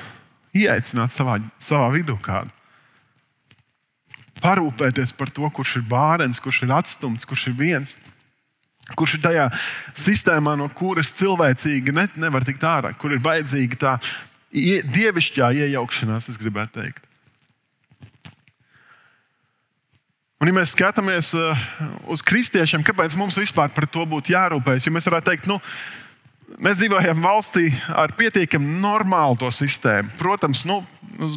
ieaicināt 0.57 1.13
savā, 1.13 1.37
savā 1.61 1.87
vidū 1.93 2.17
kādu. 2.21 2.49
Parūpēties 4.41 5.15
par 5.17 5.31
to, 5.33 5.47
kurš 5.49 5.79
ir 5.79 5.87
bērns, 5.89 6.41
kurš 6.41 6.65
ir 6.65 6.73
atstumts, 6.75 7.25
kurš 7.25 7.47
ir 7.49 7.57
viens, 7.57 7.97
kurš 8.95 9.17
ir 9.17 9.25
tajā 9.25 9.49
sistēmā, 9.97 10.55
no 10.59 10.69
kuras 10.71 11.11
cilvēcīgi 11.17 11.95
ne, 11.95 12.07
nevar 12.21 12.45
tikt 12.47 12.63
ārā, 12.63 12.93
kur 12.99 13.15
ir 13.15 13.23
vajadzīga 13.23 13.81
tā 13.81 13.97
dievišķā 14.53 15.51
iejaukšanās, 15.65 16.29
es 16.31 16.39
gribētu 16.39 16.79
teikt. 16.79 17.03
Un, 20.37 20.51
ja 20.51 20.53
mēs 20.53 20.75
skatāmies 20.75 21.31
uh, 21.33 21.61
uz 22.13 22.21
kristiešiem, 22.21 22.83
kāpēc 22.85 23.15
mums 23.17 23.39
vispār 23.39 23.71
par 23.73 23.87
to 23.89 24.03
būtu 24.05 24.35
jārūpējas? 24.35 24.85
Jo 24.85 24.93
mēs 24.93 25.09
varētu 25.09 25.31
teikt, 25.31 25.47
nu, 25.49 25.57
mēs 26.61 26.77
dzīvojam 26.77 27.25
valstī 27.25 27.71
ar 27.89 28.13
pietiekami 28.17 28.77
normālu 28.83 29.39
to 29.41 29.49
sistēmu. 29.53 30.13
Protams, 30.19 30.61
nu, 30.69 30.83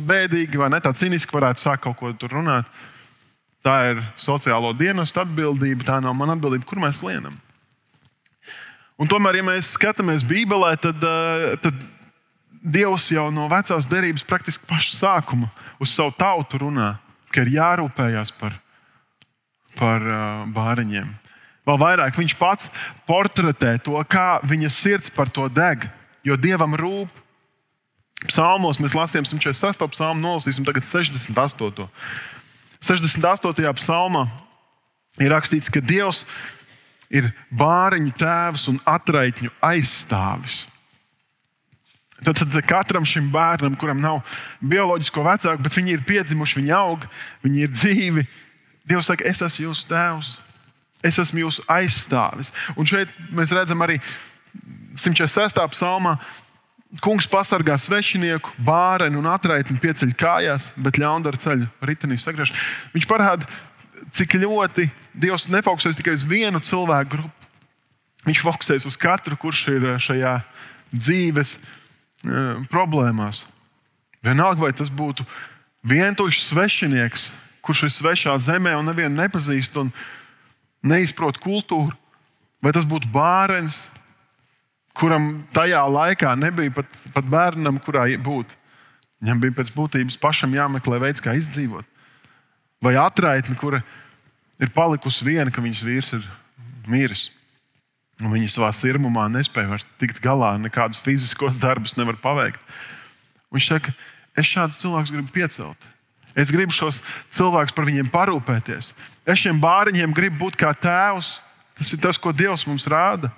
bēdīgi 0.04 0.60
vai 0.60 0.68
ne 0.74 0.82
tā 0.84 0.92
cīniski 0.92 1.32
varētu 1.32 1.64
sākt 1.64 1.86
kaut 1.86 1.96
ko 1.96 2.12
tur 2.12 2.36
runāt. 2.36 2.68
Tā 3.64 3.76
ir 3.90 4.02
sociālo 4.16 4.72
dienestu 4.76 5.20
atbildība, 5.20 5.84
tā 5.84 5.98
nav 6.00 6.16
mana 6.16 6.36
atbildība, 6.36 6.64
kur 6.68 6.80
mēs 6.80 7.02
lienam. 7.04 7.36
Un 9.00 9.08
tomēr, 9.08 9.40
ja 9.40 9.44
mēs 9.44 9.74
skatāmies 9.76 10.24
Bībelē, 10.28 10.74
tad, 10.80 11.04
uh, 11.04 11.56
tad 11.60 11.88
Dievs 12.60 13.06
jau 13.08 13.30
no 13.32 13.46
vecās 13.48 13.86
derības 13.88 14.24
praktiski 14.28 14.66
paša 14.68 14.98
sākuma 14.98 15.48
uz 15.80 15.94
savu 15.94 16.12
tautu 16.12 16.58
runā, 16.60 16.90
ka 17.32 17.40
ir 17.40 17.54
jārūpējas 17.54 18.34
par 18.36 18.58
par 19.78 20.04
bāriņiem. 20.54 21.08
Vēl 21.68 21.78
vairāk 21.80 22.16
viņš 22.18 22.34
pats 22.38 22.70
portretē 23.08 23.76
to, 23.84 23.98
kā 24.10 24.40
viņa 24.46 24.70
sirds 24.72 25.12
par 25.14 25.30
to 25.30 25.46
deg, 25.52 25.86
jo 26.26 26.36
dievam 26.40 26.74
rūp. 26.78 27.22
Psalmos 28.26 28.80
mēs 28.82 28.96
lasījām 28.96 29.24
146. 29.24 29.86
psalmu, 29.94 30.20
nolasīsim 30.20 30.66
tagad 30.66 30.84
68. 30.84 31.86
68. 32.80 33.72
psalmā 33.76 34.24
ir 35.20 35.32
rakstīts, 35.34 35.70
ka 35.72 35.82
Dievs 35.84 36.24
ir 37.12 37.30
bāriņu 37.52 38.12
tēvs 38.18 38.68
un 38.72 38.78
atraitņu 38.88 39.52
aizstāvis. 39.64 40.64
Tad, 42.20 42.36
tad 42.36 42.52
katram 42.68 43.06
šim 43.08 43.30
bērnam, 43.32 43.76
kuram 43.80 44.00
nav 44.00 44.20
bioloģisko 44.60 45.24
vecāku, 45.24 45.64
bet 45.64 45.76
viņi 45.76 45.96
ir 45.96 46.06
piedzimuši, 46.08 46.60
viņi 46.60 46.74
aug, 46.76 47.06
viņi 47.44 47.64
ir 47.64 47.74
dzīvi, 47.74 48.26
Dievs 48.90 49.06
saka, 49.06 49.24
es 49.28 49.38
esmu 49.44 49.68
jūsu 49.68 49.86
tēvs, 49.86 50.34
es 51.06 51.18
esmu 51.20 51.44
jūsu 51.44 51.62
aizstāvis. 51.70 52.50
Un 52.74 52.88
šeit 52.88 53.12
mēs 53.36 53.52
redzam 53.54 53.84
arī 53.84 54.00
146. 54.98 55.60
psalmā. 55.76 56.16
Kungs 56.98 57.28
pasargā 57.30 57.76
svešinieku, 57.78 58.50
bārenu 58.66 59.20
un 59.20 59.28
atraitni 59.30 59.78
pieceļ 59.78 60.14
kājās, 60.18 60.72
bet 60.74 60.98
ļaundaru 60.98 61.38
ceļu 61.38 61.68
ritenī 61.86 62.16
sagriež. 62.18 62.50
Viņš 62.96 63.06
parāda, 63.06 63.46
cik 64.10 64.34
ļoti 64.42 64.88
Dievs 65.14 65.46
nefokusēs 65.50 65.98
tikai 65.98 66.16
uz 66.18 66.24
vienu 66.26 66.58
cilvēku 66.62 67.12
grupu. 67.14 67.48
Viņš 68.26 68.42
fokusēs 68.42 68.86
uz 68.90 68.98
katru, 69.00 69.38
kurš 69.38 69.62
ir 69.72 69.86
šajā 70.02 70.34
dzīves 70.90 71.54
uh, 71.56 72.58
problēmās. 72.72 73.44
Vienalga, 74.26 74.66
vai 74.66 74.72
tas 74.76 74.90
būtu 74.92 75.24
vientuļš 75.86 76.42
svešinieks, 76.50 77.30
kurš 77.64 77.86
ir 77.86 77.94
svešā 77.94 78.34
zemē 78.42 78.74
un 78.76 78.90
nevienu 78.90 79.14
nepazīst 79.14 79.78
un 79.80 79.94
neizprot 80.82 81.38
kultūru, 81.40 81.94
vai 82.60 82.74
tas 82.76 82.84
būtu 82.88 83.08
bērns, 83.14 83.86
kuram 85.00 85.30
tajā 85.54 85.80
laikā 85.88 86.34
nebija 86.38 86.74
pat, 86.76 86.98
pat 87.14 87.28
bērnam, 87.30 87.80
kurā 87.82 88.04
būt. 88.20 88.52
Viņam 89.20 89.40
bija 89.42 89.56
pēc 89.58 89.72
būtības 89.74 90.16
pašam 90.20 90.54
jāmeklē 90.56 91.00
veids, 91.00 91.20
kā 91.24 91.34
izdzīvot. 91.36 91.84
Vai 92.80 92.94
atraitne, 92.96 93.56
kura 93.60 93.82
ir 94.60 94.72
palikusi 94.72 95.26
viena, 95.26 95.52
ka 95.52 95.64
viņas 95.64 95.84
vīrs 95.84 96.14
ir 96.16 96.24
miris. 96.88 97.28
Un 98.20 98.32
viņa 98.32 98.50
savā 98.52 98.70
sirmumā 98.76 99.26
nespēja 99.32 99.70
vairs 99.72 99.88
tikt 100.00 100.20
galā, 100.24 100.54
nekādus 100.60 101.00
fiziskos 101.00 101.60
darbus 101.60 101.96
nevar 101.96 102.18
paveikt. 102.20 102.60
Viņš 103.52 103.68
saka, 103.72 103.94
es 104.36 104.48
šādus 104.48 104.80
cilvēkus 104.80 105.12
gribu 105.14 105.32
piecelt. 105.34 105.88
Es 106.38 106.52
gribu 106.54 106.72
šos 106.72 107.00
cilvēkus 107.34 107.74
par 107.74 107.88
viņiem 107.88 108.10
parūpēties. 108.12 108.92
Es 109.26 109.40
šiem 109.42 109.60
bāriņiem 109.60 110.14
gribu 110.16 110.44
būt 110.46 110.58
kā 110.60 110.72
tēvs. 110.76 111.38
Tas 111.80 111.92
ir 111.96 112.00
tas, 112.02 112.20
ko 112.20 112.32
Dievs 112.36 112.66
mums 112.68 112.86
rāda. 112.88 113.32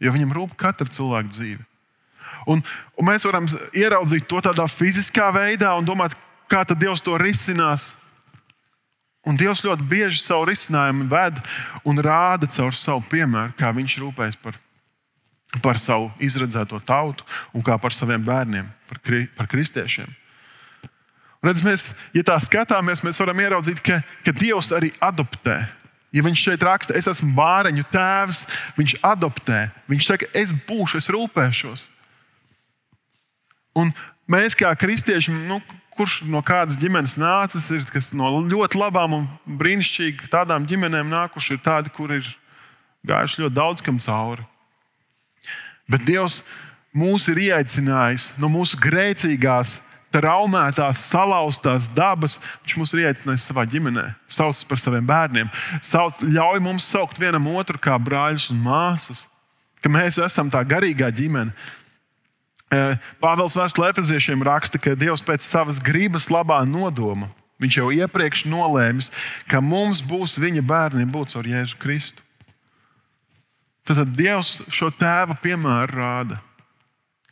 Jo 0.00 0.14
viņam 0.14 0.32
rūp 0.36 0.56
katra 0.58 0.88
cilvēka 0.88 1.34
dzīve. 1.34 1.64
Un, 2.48 2.62
un 2.96 3.06
mēs 3.06 3.26
varam 3.28 3.48
ieraudzīt 3.76 4.28
to 4.30 4.40
tādā 4.44 4.64
fiziskā 4.70 5.28
veidā 5.34 5.72
un 5.76 5.86
domāt, 5.86 6.14
kā 6.50 6.64
Dievs 6.72 7.02
to 7.04 7.16
risinās. 7.20 7.90
Un 9.28 9.36
Dievs 9.36 9.60
ļoti 9.64 9.84
bieži 9.84 10.22
savu 10.22 10.48
risinājumu 10.48 11.06
ved 11.10 11.40
un 11.84 12.00
rāda 12.00 12.48
caur 12.48 12.74
savu 12.76 13.04
piemēru, 13.10 13.52
kā 13.58 13.68
Viņš 13.76 13.98
rūpējas 14.00 14.38
par, 14.40 14.56
par 15.60 15.78
savu 15.78 16.08
izredzēto 16.18 16.80
tautu 16.80 17.26
un 17.52 17.62
kā 17.62 17.76
par 17.78 17.92
saviem 17.92 18.24
bērniem, 18.24 18.70
par, 18.88 19.02
kri, 19.04 19.26
par 19.36 19.50
kristiešiem. 19.50 20.08
Redz, 21.44 21.62
mēs, 21.64 21.90
ja 22.12 22.24
tā 22.24 22.36
skatāmies, 22.40 23.04
mēs 23.04 23.20
varam 23.20 23.38
ieraudzīt, 23.40 23.80
ka, 23.84 24.00
ka 24.24 24.32
Dievs 24.36 24.72
arī 24.76 24.90
adoptē. 25.00 25.62
Ja 26.10 26.24
viņš 26.26 26.42
šeit 26.42 26.64
raksta, 26.66 26.96
es 26.98 27.06
esmu 27.10 27.32
bāreņu 27.36 27.84
tēvs, 27.92 28.44
viņš 28.78 28.96
adoptē. 29.06 29.68
Viņš 29.90 30.08
saka, 30.08 30.28
es 30.34 30.50
būšu, 30.66 30.98
es 30.98 31.10
rūpēšos. 31.14 31.86
Un 33.78 33.92
mēs, 34.30 34.56
kā 34.58 34.72
kristieši, 34.74 35.34
nu, 35.46 35.60
kurš 35.94 36.20
no 36.26 36.42
kādas 36.46 36.78
ģimenes 36.80 37.14
nācis, 37.20 37.68
ir 37.74 37.86
kas 37.92 38.10
no 38.16 38.32
ļoti 38.42 38.80
labām 38.80 39.18
un 39.20 39.28
brīnišķīgām 39.60 40.32
tādām 40.32 40.66
ģimenēm 40.70 41.10
nākuši, 41.12 41.58
ir 41.58 41.62
tādi, 41.62 41.92
kur 41.94 42.16
ir 42.16 42.26
gājuši 43.06 43.44
ļoti 43.44 43.56
daudz 43.56 43.84
kam 43.84 44.00
cauri. 44.02 44.46
Bet 45.90 46.02
Dievs 46.06 46.40
mūs 46.96 47.28
ir 47.30 47.38
ieaicinājis 47.50 48.32
no 48.42 48.50
mūsu 48.50 48.78
grēcīgās 48.82 49.78
traumētās, 50.14 51.04
salauztās 51.10 51.90
dabas, 51.94 52.38
viņš 52.64 52.76
mūs 52.78 52.94
ir 52.94 53.04
ieaicinājis 53.04 53.46
savā 53.48 53.64
ģimenē, 53.70 54.06
sauc 54.30 54.62
par 54.68 54.82
saviem 54.82 55.06
bērniem, 55.06 55.50
sauc, 55.86 56.18
ļauj 56.22 56.62
mums 56.64 56.88
saukt 56.90 57.20
vienam 57.20 57.46
otru 57.54 57.78
kā 57.82 57.98
brāļus 58.00 58.50
un 58.54 58.62
māsas, 58.64 59.26
ka 59.80 59.92
mēs 59.92 60.18
esam 60.22 60.50
tā 60.52 60.62
garīgā 60.66 61.10
ģimene. 61.14 61.54
Pāvils 63.22 63.56
Vēstulē 63.58 63.90
Efeziešiem 63.90 64.44
raksta, 64.46 64.78
ka 64.78 64.94
Dievs 64.98 65.24
pēc 65.26 65.42
savas 65.42 65.80
gribas 65.82 66.28
labā 66.30 66.60
nodoma. 66.68 67.32
Viņš 67.60 67.76
jau 67.76 67.88
iepriekš 67.92 68.44
nolēmis, 68.48 69.10
ka 69.50 69.58
mums 69.60 70.00
būs 70.06 70.38
viņa 70.40 70.62
bērni 70.64 71.08
būt 71.10 71.34
caur 71.34 71.48
Jēzu 71.50 71.80
Kristu. 71.82 72.22
Tad 73.84 74.14
Dievs 74.14 74.60
šo 74.70 74.92
tēva 74.94 75.34
piemēru 75.42 75.98
rāda 75.98 76.38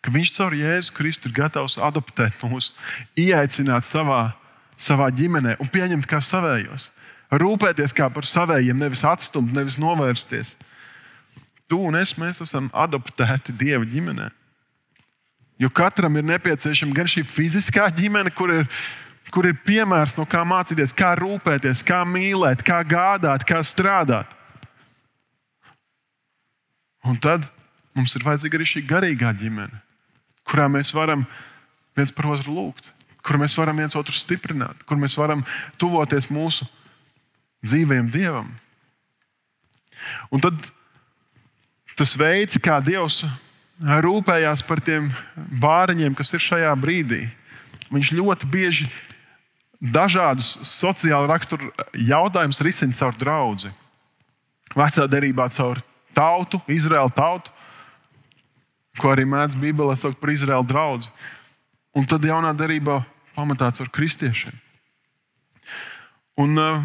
ka 0.03 0.13
Viņš 0.15 0.33
caur 0.37 0.55
Jēzu 0.57 0.95
Kristu 0.97 1.31
ir 1.31 1.37
gatavs 1.41 1.79
adoptēt 1.83 2.39
mūs, 2.45 2.73
ieaicināt 3.19 3.87
savā, 3.87 4.33
savā 4.79 5.11
ģimenē 5.15 5.59
un 5.63 5.71
pieņemt 5.73 6.07
kā 6.09 6.21
savējos. 6.23 6.91
Rūpēties 7.29 7.93
kā 7.93 8.09
par 8.13 8.25
savējiem, 8.25 8.79
nevis 8.79 9.05
atstumt, 9.05 9.53
nevis 9.53 9.77
novērsties. 9.81 10.55
Tu 11.69 11.77
un 11.77 11.99
es 11.99 12.15
mēs 12.17 12.41
esam 12.41 12.71
adoptēti 12.73 13.53
Dieva 13.53 13.85
ģimenē. 13.85 14.31
Jo 15.61 15.69
katram 15.75 16.17
ir 16.17 16.25
nepieciešama 16.25 16.95
gan 16.95 17.11
šī 17.11 17.25
fiziskā 17.27 17.89
ģimene, 17.93 18.31
kur 18.33 18.53
ir, 18.55 18.69
kur 19.35 19.49
ir 19.51 19.59
piemērs, 19.67 20.15
no 20.17 20.25
kā 20.25 20.45
mācīties, 20.47 20.95
kā 20.97 21.11
rūpēties, 21.19 21.83
kā 21.85 22.05
mīlēt, 22.07 22.63
kā 22.65 22.79
gādāt, 22.87 23.45
kā 23.45 23.59
strādāt. 23.67 24.31
Un 27.05 27.19
tad 27.21 27.45
mums 27.97 28.15
ir 28.15 28.25
vajadzīga 28.25 28.61
arī 28.61 28.71
šī 28.71 28.85
garīgā 28.87 29.35
ģimene 29.37 29.83
kurā 30.49 30.69
mēs 30.73 30.95
varam 30.97 31.27
viens 31.99 32.15
par 32.15 32.33
otru 32.35 32.55
lūgt. 32.55 32.95
kur 33.29 33.37
mēs 33.37 33.53
varam 33.59 33.77
viens 33.77 33.93
otru 33.99 34.15
stiprināt, 34.17 34.81
kur 34.89 34.97
mēs 34.97 35.13
varam 35.19 35.43
tuvoties 35.77 36.31
mūsu 36.33 36.65
dzīvajam 37.67 38.09
Dievam. 38.09 38.49
Un 40.33 40.41
tad 40.41 40.57
tas 41.99 42.15
veids, 42.17 42.57
kā 42.63 42.79
Dievs 42.81 43.25
rūpējās 43.83 44.63
par 44.65 44.81
tiem 44.81 45.11
bāriņiem, 45.61 46.17
kas 46.17 46.33
ir 46.33 46.41
šajā 46.41 46.73
brīdī, 46.81 47.27
viņš 47.93 48.15
ļoti 48.17 48.49
bieži 48.49 48.89
dažādus 49.79 50.57
sociāli 50.67 51.29
raksturu 51.29 51.69
jautājumus 52.09 52.63
risina 52.65 52.97
caur 52.97 53.19
draugu. 53.19 53.75
Vecā 54.73 55.05
derībā 55.11 55.51
caur 55.53 55.83
tautu, 56.17 56.63
Izraēlu 56.71 57.13
tautu, 57.15 57.53
ko 58.99 59.13
arī 59.15 59.25
mēdz 59.29 59.59
Bībelē 59.61 59.97
saukt 59.99 60.21
par 60.21 60.33
Izraēlu 60.35 60.67
draugu. 60.69 61.11
Un 61.97 62.07
tad 62.07 62.25
jaunā 62.27 62.53
derībā 62.57 63.01
pamatā 63.37 63.71
caur 63.75 63.91
kristiešiem. 63.95 64.55
Un, 66.39 66.59
eh, 66.59 66.83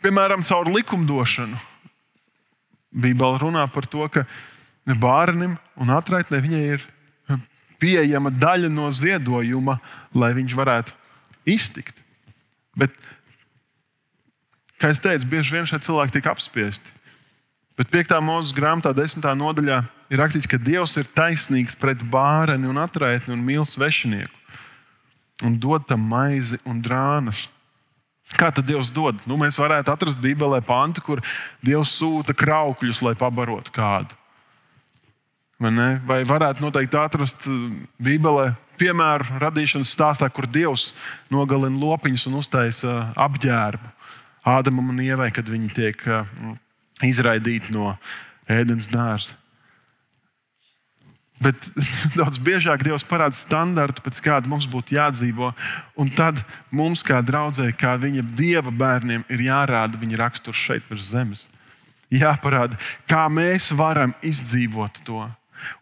piemēram, 0.00 0.44
caur 0.44 0.70
likumdošanu. 0.70 1.58
Bībele 2.94 3.38
runā 3.42 3.66
par 3.72 3.86
to, 3.90 4.08
ka 4.08 4.24
bērnam 4.86 5.58
un 5.76 5.88
atraitnē 5.88 6.40
viņai 6.40 6.64
ir 6.76 6.84
pieejama 7.80 8.30
daļa 8.30 8.70
no 8.72 8.88
ziedojuma, 8.94 9.78
lai 10.14 10.32
viņš 10.36 10.54
varētu 10.56 10.94
iztikt. 11.44 11.96
Bet, 12.78 12.94
kā 14.80 14.92
jau 14.92 15.02
teicu, 15.08 15.28
bieži 15.30 15.56
vien 15.56 15.68
šie 15.68 15.80
cilvēki 15.84 16.16
tiek 16.16 16.30
apspiesti. 16.32 16.94
Bet 17.78 17.90
5. 17.90 18.14
mūža 18.22 18.54
grāmatā, 18.54 18.94
10. 18.94 19.26
nodaļā, 19.38 19.82
ir 20.14 20.22
rakstīts, 20.22 20.48
ka 20.50 20.60
Dievs 20.60 20.96
ir 21.00 21.10
taisnīgs 21.16 21.76
pret 21.78 22.00
bērnu 22.10 22.70
un 22.70 22.80
atraitni 22.80 23.34
un 23.34 23.44
mīl 23.44 23.66
svešinieku 23.68 24.42
un 25.42 25.58
dod 25.58 25.84
tam 25.88 26.04
maizi 26.08 26.60
un 26.68 26.80
drānas. 26.82 27.48
Kā 28.38 28.48
tad 28.54 28.66
Dievs 28.68 28.92
dod? 28.94 29.18
Nu, 29.28 29.36
mēs 29.40 29.58
varētu 29.60 29.92
atrast 29.92 30.20
Bībelē 30.22 30.62
pantu, 30.64 31.02
kur 31.04 31.22
Dievs 31.64 31.92
sūta 31.98 32.32
kraukļus, 32.36 33.02
lai 33.04 33.12
pabarotu 33.18 33.74
kādu. 33.74 34.16
Vai, 35.60 35.98
Vai 36.06 36.22
varētu 36.26 36.64
noteikti 36.64 36.98
atrast 36.98 37.44
Bībelē 38.02 38.54
piemēru 38.80 39.38
radīšanas 39.42 39.92
stāstā, 39.92 40.30
kur 40.32 40.48
Dievs 40.50 40.92
nogalina 41.32 41.78
lopiņus 41.78 42.26
un 42.30 42.40
uztaisa 42.40 42.96
apģērbu 43.26 43.92
Ādamam 44.44 44.90
un 44.92 45.00
Ievai, 45.00 45.30
kad 45.32 45.48
viņi 45.48 45.70
tiek 45.72 46.02
izraidīti 47.04 47.72
no 47.72 47.94
ēdienas 48.50 48.90
dārza. 48.92 49.38
Bet 51.42 51.66
daudz 52.18 52.38
biežāk 52.38 52.84
Dievs 52.86 53.06
parāda 53.08 53.36
standartu, 53.36 54.04
pēc 54.04 54.20
kāda 54.22 54.50
mums 54.50 54.68
būtu 54.70 54.96
jādzīvo. 54.98 55.50
Un 55.98 56.12
tad 56.14 56.38
mums, 56.70 57.02
kā 57.06 57.18
draudzēji, 57.24 57.76
kā 57.80 57.96
viņa 58.00 58.22
dieva 58.38 58.70
bērniem, 58.70 59.26
ir 59.32 59.46
jārāda 59.48 60.00
viņa 60.00 60.20
raksturs 60.22 60.62
šeit 60.68 60.86
virs 60.90 61.10
zemes. 61.10 61.46
Jāparāda, 62.14 62.78
kā 63.10 63.26
mēs 63.32 63.72
varam 63.74 64.14
izdzīvot 64.22 65.02
to. 65.06 65.24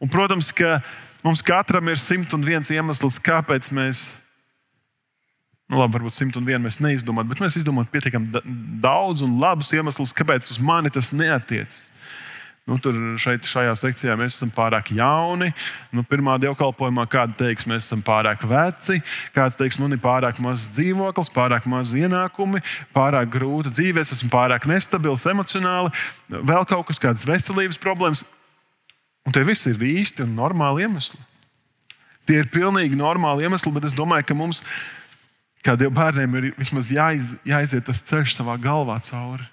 Un, 0.01 0.09
protams, 0.09 0.53
ka 0.55 0.79
Mums 1.23 1.43
katram 1.43 1.87
ir 1.89 2.01
simt 2.03 2.33
un 2.35 2.43
viens 2.43 2.71
iemesls, 2.75 3.21
kāpēc 3.23 3.69
mēs, 3.75 4.09
nu, 5.71 5.79
labi, 5.79 5.95
varbūt 5.95 6.17
simt 6.17 6.39
un 6.39 6.47
vienu 6.49 6.65
mēs 6.65 6.81
neizdomājam, 6.83 7.31
bet 7.31 7.43
mēs 7.45 7.61
izdomājam 7.61 7.93
pietiekami 7.93 8.43
daudz 8.83 9.23
un 9.23 9.37
labus 9.43 9.71
iemeslus, 9.71 10.15
kāpēc 10.19 10.51
uz 10.51 10.59
mani 10.59 10.91
tas 10.91 11.13
neatiecas. 11.15 11.85
Nu, 12.62 12.76
tur 12.78 12.95
šeit, 13.19 13.42
šajā 13.42 13.73
sekcijā 13.75 14.14
mēs 14.14 14.37
esam 14.37 14.50
pārāk 14.54 14.92
jauni. 14.95 15.49
Nu, 15.90 16.04
pirmā 16.07 16.37
dievkalpojumā 16.45 17.09
kāda 17.11 17.35
teiks, 17.40 17.66
mēs 17.66 17.88
esam 17.88 18.04
pārāk 18.07 18.45
veci, 18.47 19.00
kāds 19.35 19.59
teiks, 19.59 19.81
man 19.83 19.97
ir 19.97 20.02
pārāk 20.02 20.38
mazs 20.45 20.69
dzīvoklis, 20.76 21.33
pārāk 21.35 21.66
maz 21.71 21.90
ienākumi, 21.99 22.62
pārāk 22.95 23.33
grūta 23.35 23.73
dzīve, 23.75 24.04
es 24.04 24.14
esmu 24.14 24.31
pārāk 24.31 24.69
nestabils 24.71 25.26
emocionāli, 25.35 25.90
vēl 26.31 26.69
kaut 26.71 26.87
kas, 26.92 27.02
kādas 27.02 27.26
veselības 27.26 27.83
problēmas. 27.83 28.23
Un 29.27 29.35
tie 29.35 29.42
visi 29.46 29.75
ir 29.75 29.83
īsti 29.83 30.22
un 30.22 30.38
normāli 30.38 30.87
iemesli. 30.87 31.18
Tie 32.31 32.38
ir 32.38 32.51
pilnīgi 32.55 32.94
normāli 32.94 33.42
iemesli, 33.42 33.75
bet 33.75 33.90
es 33.90 33.98
domāju, 33.98 34.31
ka 34.31 34.38
mums, 34.38 34.62
kā 35.66 35.75
Dieva 35.75 35.96
bērniem, 35.98 36.38
ir 36.38 36.51
vismaz 36.55 36.94
jāiz, 36.94 37.35
jāiziet 37.42 37.90
tas 37.90 38.07
ceļš 38.07 38.38
savā 38.38 38.55
galvā 38.62 39.03
cauri. 39.03 39.51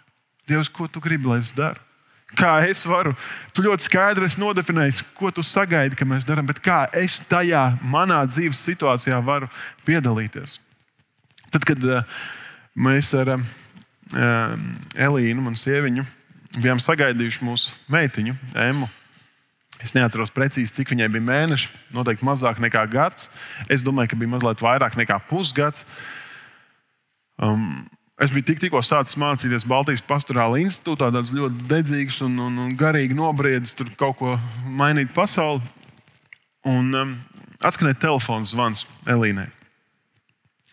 Dievs, 0.49 0.69
ko 0.69 0.85
tu 0.85 1.01
gribi, 1.01 1.25
lai 1.29 1.41
es 1.41 1.57
daru? 1.57 1.88
Kā 2.37 2.59
es 2.69 2.83
varu? 2.85 3.15
Tu 3.57 3.63
ļoti 3.65 3.87
skaidri 3.87 4.29
nodefinēji, 4.37 5.01
ko 5.17 5.31
tu 5.33 5.41
sagaidi, 5.45 5.97
ka 5.97 6.05
mēs 6.05 6.27
darām, 6.27 6.45
bet 6.49 6.61
kā 6.61 6.83
es 6.93 7.17
tajā 7.29 7.63
manā 7.81 8.21
dzīves 8.29 8.61
situācijā 8.67 9.17
varu 9.25 9.49
piedalīties. 9.87 10.59
Tad, 11.49 11.65
kad 11.65 11.81
uh, 11.87 12.21
mēs 12.77 13.09
ar 13.17 13.33
uh, 13.33 13.41
Elīnu, 14.93 15.41
manu 15.41 15.57
sieviņu, 15.57 16.05
bijām 16.59 16.81
sagaidījuši 16.83 17.45
mūsu 17.49 17.73
meitiņu, 17.89 18.37
Emu, 18.67 18.89
Es 19.79 19.93
neatceros 19.95 20.33
precīzi, 20.35 20.73
cik 20.75 20.91
viņai 20.91 21.07
bija 21.13 21.23
mēneši. 21.23 21.69
Noteikti 21.95 22.27
mazāk 22.27 22.59
nekā 22.59 22.83
gads. 22.91 23.29
Es 23.71 23.83
domāju, 23.85 24.11
ka 24.11 24.19
bija 24.19 24.33
mazliet 24.33 24.63
vairāk 24.63 24.97
nekā 24.99 25.21
pusgads. 25.29 25.85
Um, 27.39 27.87
es 28.19 28.33
biju 28.33 28.49
tik, 28.49 28.59
tikko 28.65 28.81
sācis 28.83 29.17
mācīties 29.19 29.65
Baltijas 29.67 30.03
Pastorāla 30.05 30.59
institūtā, 30.61 31.07
tāds 31.15 31.31
ļoti 31.35 31.67
dedzīgs 31.69 32.19
un, 32.25 32.35
un, 32.43 32.57
un 32.65 32.75
garīgi 32.79 33.15
nobriedzis, 33.17 33.77
tur 33.79 33.91
kaut 33.99 34.19
ko 34.19 34.35
mainīt 34.67 35.13
pasauli. 35.15 35.63
Un 36.67 36.91
um, 36.99 37.13
atskanēja 37.63 38.01
telefons 38.03 38.51
zvans 38.51 38.83
Elīnai. 39.09 39.47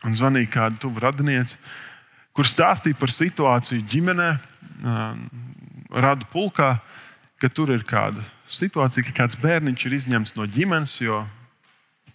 Un 0.06 0.14
zvanīja 0.18 0.50
kāda 0.52 0.80
tuva 0.82 1.06
radiniece, 1.06 1.58
kur 2.36 2.48
stāstīja 2.48 2.98
par 2.98 3.14
situāciju 3.14 3.86
ģimenē, 3.90 4.30
um, 4.82 5.22
radu 6.02 6.26
pulkā, 6.32 6.76
ka 7.40 7.50
tur 7.52 7.70
ir 7.74 7.86
kāda 7.86 8.24
situācija, 8.50 9.06
ka 9.06 9.14
kāds 9.22 9.38
bērniņš 9.40 9.86
ir 9.86 9.96
izņemts 10.00 10.34
no 10.36 10.46
ģimenes, 10.50 10.98
jo 11.02 11.22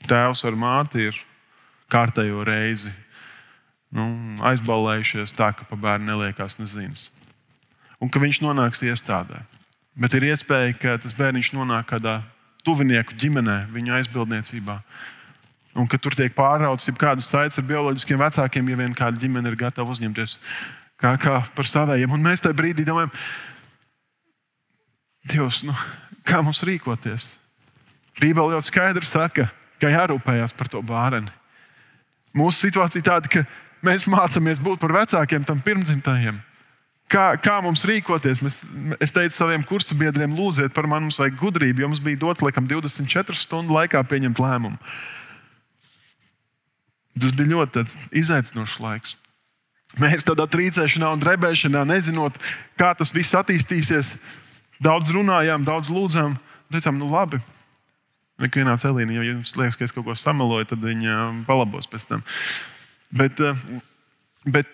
tēvs 0.10 0.44
ar 0.48 0.58
māti 0.60 1.08
ir 1.10 1.24
kārtējo 1.91 2.44
reizi 2.48 2.91
nu, 3.95 4.08
aizballējušies 4.47 5.36
tā, 5.38 5.51
ka 5.56 5.67
pa 5.67 5.77
bērnu 5.80 6.10
neliekās 6.10 6.58
nezinas. 6.60 7.10
Un 8.01 8.10
ka 8.10 8.21
viņš 8.21 8.41
nonāks 8.43 8.84
iestādē. 8.88 9.43
Bet 9.99 10.15
ir 10.17 10.32
iespēja, 10.32 10.73
ka 10.80 10.97
tas 11.04 11.15
bērniņš 11.17 11.51
nonāk 11.54 11.91
kādā 11.91 12.21
tuvinieku 12.65 13.17
ģimenē, 13.19 13.65
viņa 13.73 13.99
aizbildniecībā. 13.99 14.80
Un 15.77 15.88
ka 15.88 15.99
tur 16.01 16.15
tiek 16.17 16.34
pāraudzis 16.36 16.89
jau 16.89 16.97
kādas 16.99 17.30
saites 17.32 17.60
ar 17.60 17.67
bioloģiskiem 17.67 18.19
vecākiem, 18.19 18.71
ja 18.71 18.80
vien 18.80 18.95
kāda 18.95 19.19
ģimene 19.19 19.51
ir 19.51 19.60
gatava 19.60 19.93
uzņemties 19.93 20.38
kā, 20.99 21.15
kā 21.19 21.38
par 21.56 21.69
saviem. 21.69 22.12
Un 22.12 22.23
mēs 22.23 22.43
tajā 22.43 22.58
brīdī 22.58 22.88
domājam, 22.88 23.13
Dievs, 25.21 25.62
nu, 25.62 25.73
kā 26.25 26.39
mums 26.41 26.63
rīkoties. 26.65 27.27
Bībeli 28.17 28.56
ļoti 28.56 28.67
skaidri 28.67 29.06
saka, 29.06 29.47
ka 29.82 29.91
jārūpējas 29.91 30.56
par 30.58 30.69
to 30.71 30.82
bērnu. 30.86 31.30
Mūsu 32.38 32.65
situācija 32.65 33.01
ir 33.01 33.06
tāda, 33.06 33.30
ka 33.30 33.43
mēs 33.86 34.08
mācāmies 34.12 34.62
būt 34.63 34.82
par 34.82 34.94
vecākiem 35.00 35.46
tam 35.48 35.62
pirmdzimtajiem. 35.63 36.39
Kā, 37.12 37.26
kā 37.44 37.58
mums 37.63 37.84
rīkoties? 37.88 38.44
Mēs, 38.46 38.62
es 39.04 39.12
teicu 39.12 39.36
saviem 39.36 39.65
kursu 39.67 39.98
biedriem, 40.00 40.32
lūdziet 40.38 40.72
par 40.76 40.88
mani, 40.88 41.10
mums 41.10 41.20
vajag 41.20 41.36
gudrību, 41.41 41.84
jo 41.84 41.89
mums 41.91 42.04
bija 42.04 42.22
dots 42.22 42.44
laikam 42.46 42.70
24 42.70 43.36
stundu 43.36 43.76
laikā 43.76 44.00
pieņemt 44.08 44.39
lēmumu. 44.39 44.80
Tas 47.20 47.34
bija 47.36 47.52
ļoti 47.58 47.84
izaicinošs 48.22 48.78
laiks. 48.80 49.17
Mēs 50.00 50.24
tādā 50.24 50.46
trīcēšanā 50.48 51.10
un 51.12 51.20
drebēšanā, 51.20 51.82
nezinot, 51.89 52.38
kā 52.80 52.94
tas 52.96 53.12
viss 53.12 53.36
attīstīsies, 53.36 54.13
Daudz 54.82 55.12
runājām, 55.13 55.62
daudz 55.62 55.91
lūdzām, 55.94 56.36
teicām, 56.74 56.98
nu 56.98 57.12
labi. 57.12 57.38
Ikvienā 58.41 58.74
celīnī, 58.82 59.20
ja 59.20 59.26
jums 59.28 59.54
liekas, 59.54 59.78
ka 59.78 59.86
es 59.86 59.94
kaut 59.94 60.08
ko 60.08 60.15
sameloju, 60.17 60.72
tad 60.72 60.82
viņa 60.82 61.17
palabos 61.46 61.86
pēc 61.89 62.08
tam. 62.10 62.24
Bet, 63.12 63.39
eh, 63.39 63.56
bet 64.47 64.69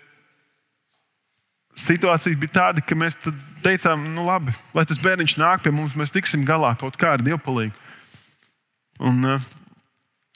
situācija 1.78 2.38
bija 2.38 2.54
tāda, 2.54 2.84
ka 2.86 2.98
mēs 2.98 3.18
teicām, 3.66 4.08
nu 4.14 4.26
labi, 4.28 4.54
lai 4.78 4.86
tas 4.88 5.02
bērniņš 5.02 5.38
nāk 5.42 5.66
pie 5.66 5.74
mums, 5.74 5.98
mēs 5.98 6.14
tiksim 6.14 6.46
galā 6.46 6.76
kaut 6.80 6.98
kā 7.00 7.16
ar 7.18 7.24
dievpalīgu. 7.26 7.74
Un, 9.00 9.26
eh, 9.26 9.48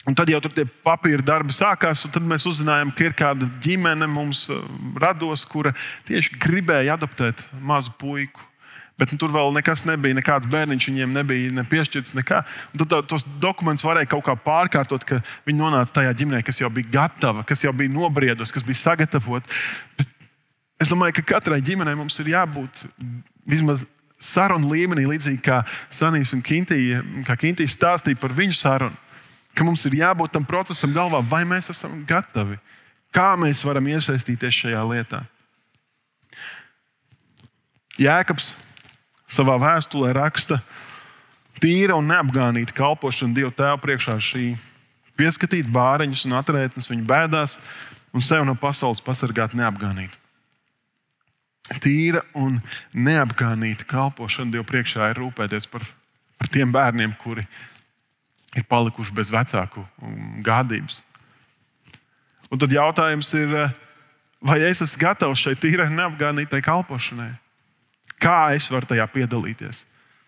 un 0.06 0.14
tad 0.18 0.30
jau 0.30 0.40
tur 0.42 0.54
tie 0.54 0.66
papīra 0.86 1.22
darbi 1.22 1.54
sākās, 1.54 2.04
un 2.04 2.14
tad 2.14 2.22
mēs 2.22 2.46
uzzinājām, 2.46 2.94
ka 2.94 3.04
ir 3.04 3.14
kāda 3.18 3.50
ģimene 3.62 4.08
mums 4.10 4.48
eh, 4.50 4.62
rados, 4.98 5.44
kura 5.44 5.74
tieši 6.06 6.38
gribēja 6.38 6.98
adoptēt 6.98 7.46
mazu 7.60 7.94
puiku. 7.98 8.51
Bet 9.02 9.10
nu, 9.10 9.18
tur 9.18 9.32
vēl 9.34 9.48
nekas 9.56 9.82
nebija, 9.88 10.14
nekāds 10.14 10.46
bērniņš 10.46 10.84
viņiem 10.86 11.14
nebija 11.16 11.54
ne 11.56 11.64
piešķirts. 11.66 12.14
Nekā. 12.20 12.44
Un 12.70 12.84
tad 12.84 13.08
tos 13.10 13.24
dokumentus 13.42 13.82
varēja 13.82 14.12
kaut 14.12 14.22
kā 14.28 14.36
pārkārtot, 14.38 15.02
ka 15.08 15.18
viņi 15.48 15.58
nonāca 15.58 15.96
tajā 15.96 16.12
ģimenē, 16.20 16.44
kas 16.46 16.62
jau 16.62 16.70
bija 16.70 16.92
gatava, 17.00 17.42
kas 17.42 17.64
jau 17.66 17.72
bija 17.74 17.90
nobriedusi, 17.90 18.54
kas 18.54 18.66
bija 18.68 18.78
sagatavota. 18.78 19.50
Es 20.78 20.92
domāju, 20.92 21.16
ka 21.18 21.26
katrai 21.34 21.58
ģimenei 21.66 21.98
mums 21.98 22.20
ir 22.22 22.30
jābūt 22.30 22.84
vismaz 23.50 23.82
sarunu 24.22 24.70
līmenī, 24.70 25.08
līdzīgi 25.10 25.42
kā 25.42 25.64
Sanīs 25.90 26.30
un 26.36 26.46
Kintija, 26.46 27.02
kā 27.26 27.34
Kintija 27.42 27.74
stāstīja 27.74 28.22
par 28.22 28.38
viņu 28.38 28.54
sarunu. 28.54 28.98
ka 29.52 29.64
mums 29.66 29.82
ir 29.84 29.98
jābūt 29.98 30.32
tam 30.32 30.46
procesam 30.48 30.94
galvā, 30.94 31.18
vai 31.20 31.42
mēs 31.44 31.68
esam 31.68 32.04
gatavi, 32.08 32.56
kā 33.12 33.34
mēs 33.36 33.60
varam 33.66 33.90
iesaistīties 33.90 34.62
šajā 34.62 34.82
lietā. 34.88 35.26
Jēkabs 38.00 38.54
savā 39.32 39.56
vēstulē 39.60 40.12
raksta, 40.16 40.60
tīra 41.62 41.96
un 41.98 42.10
neapgānīta 42.10 42.74
kalpošana 42.76 43.36
Dieva 43.36 43.52
tēva 43.56 43.78
priekšā 43.82 44.18
šī 44.20 44.46
pieskatīt 45.18 45.68
bāriņus 45.72 46.26
un 46.28 46.36
atrētnes 46.40 46.90
viņu 46.90 47.06
bēdās 47.08 47.58
un 48.12 48.24
sev 48.24 48.44
no 48.48 48.56
pasaules 48.58 49.02
pasargāt 49.04 49.56
neapgānīt. 49.56 50.14
Tīra 51.82 52.24
un 52.36 52.58
neapgānīta 52.92 53.86
kalpošana 53.88 54.56
Dieva 54.56 54.66
priekšā 54.68 55.12
ir 55.12 55.22
rūpēties 55.22 55.68
par, 55.72 55.86
par 56.40 56.50
tiem 56.52 56.72
bērniem, 56.74 57.14
kuri 57.22 57.46
ir 58.58 58.66
palikuši 58.68 59.14
bez 59.16 59.30
vecāku 59.32 59.84
gādības. 60.44 61.00
Un 62.52 62.60
tad 62.60 62.74
jautājums 62.74 63.30
ir, 63.38 63.54
vai 64.44 64.58
es 64.66 64.82
esmu 64.84 65.00
gatavs 65.00 65.40
šai 65.40 65.54
tīrai 65.56 65.88
neapgānītai 65.94 66.60
kalpošanai? 66.66 67.30
Kā 68.22 68.54
es 68.56 68.70
varu 68.70 68.86
tajā 68.88 69.06
piedalīties? 69.10 69.82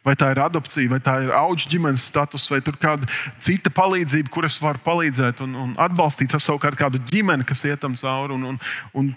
Vai 0.04 0.12
tā 0.20 0.28
ir 0.34 0.40
adopcija, 0.44 0.90
vai 0.92 1.00
tā 1.00 1.14
ir 1.24 1.30
auga 1.32 1.70
ģimenes 1.70 2.04
status, 2.10 2.44
vai 2.52 2.58
kāda 2.60 3.08
cita 3.40 3.70
palīdzība, 3.72 4.28
kuras 4.32 4.58
var 4.60 4.76
palīdzēt 4.84 5.40
un, 5.46 5.54
un 5.56 5.70
atbalstīt. 5.80 6.28
Tas 6.34 6.44
savukārt 6.44 6.76
kādu 6.76 7.00
ģimeni, 7.08 7.46
kas 7.48 7.64
iet 7.64 7.80
tam 7.80 7.96
cauri 7.96 8.36
un, 8.36 8.44
un, 8.52 8.58
un 8.92 9.08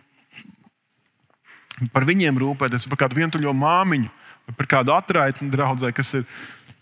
par 1.91 2.07
viņiem 2.07 2.39
rūpēties, 2.39 2.87
par 2.87 3.03
kādu 3.03 3.19
vientuļo 3.19 3.51
māmiņu, 3.57 4.07
vai 4.47 4.53
par 4.61 4.71
kādu 4.77 4.95
atraitni 4.95 5.51
draugu, 5.51 5.91
kas 5.91 6.13
ir 6.21 6.23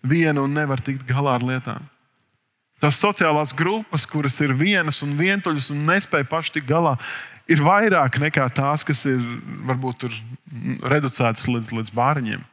viena 0.05 0.45
un 0.45 0.53
nevar 0.53 0.83
tikt 0.85 1.07
galā 1.09 1.39
ar 1.39 1.45
lietām. 1.45 1.81
Tās 2.83 2.99
sociālās 3.01 3.55
grupas, 3.55 4.05
kuras 4.05 4.37
ir 4.43 4.53
vienas 4.53 5.01
un 5.01 5.15
vientuļas 5.17 5.71
un 5.73 5.85
nespēja 5.87 6.27
paši 6.29 6.59
tikt 6.59 6.69
galā, 6.69 6.97
ir 7.51 7.61
vairāk 7.65 8.19
nekā 8.21 8.47
tās, 8.55 8.83
kas 8.87 9.05
ir 9.09 9.21
varbūt 9.67 10.07
reducētas 10.85 11.47
līdz, 11.49 11.73
līdz 11.79 11.93
bāriņiem. 11.95 12.43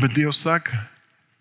Bet 0.00 0.14
Dievs 0.16 0.40
saka, 0.40 0.86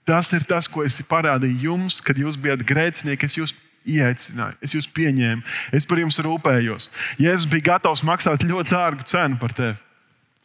tas 0.08 0.32
ir 0.36 0.44
tas, 0.48 0.68
ko 0.68 0.84
es 0.84 1.00
parādīju 1.08 1.70
jums, 1.70 2.02
kad 2.04 2.20
jūs 2.20 2.40
bijat 2.42 2.66
grēcinieki. 2.68 3.30
Es 3.30 3.38
jūs 3.40 3.54
ieaicināju, 3.88 4.60
es 4.62 4.76
jūs 4.76 4.90
pieņēmu, 4.94 5.42
es 5.74 5.88
par 5.90 6.02
jums 6.02 6.20
rūpējos. 6.22 6.90
Jēzus 7.22 7.50
bija 7.50 7.72
gatavs 7.72 8.04
maksāt 8.06 8.46
ļoti 8.46 8.76
dārgu 8.76 9.08
cenu 9.10 9.40
par 9.42 9.56
tevi, 9.58 9.80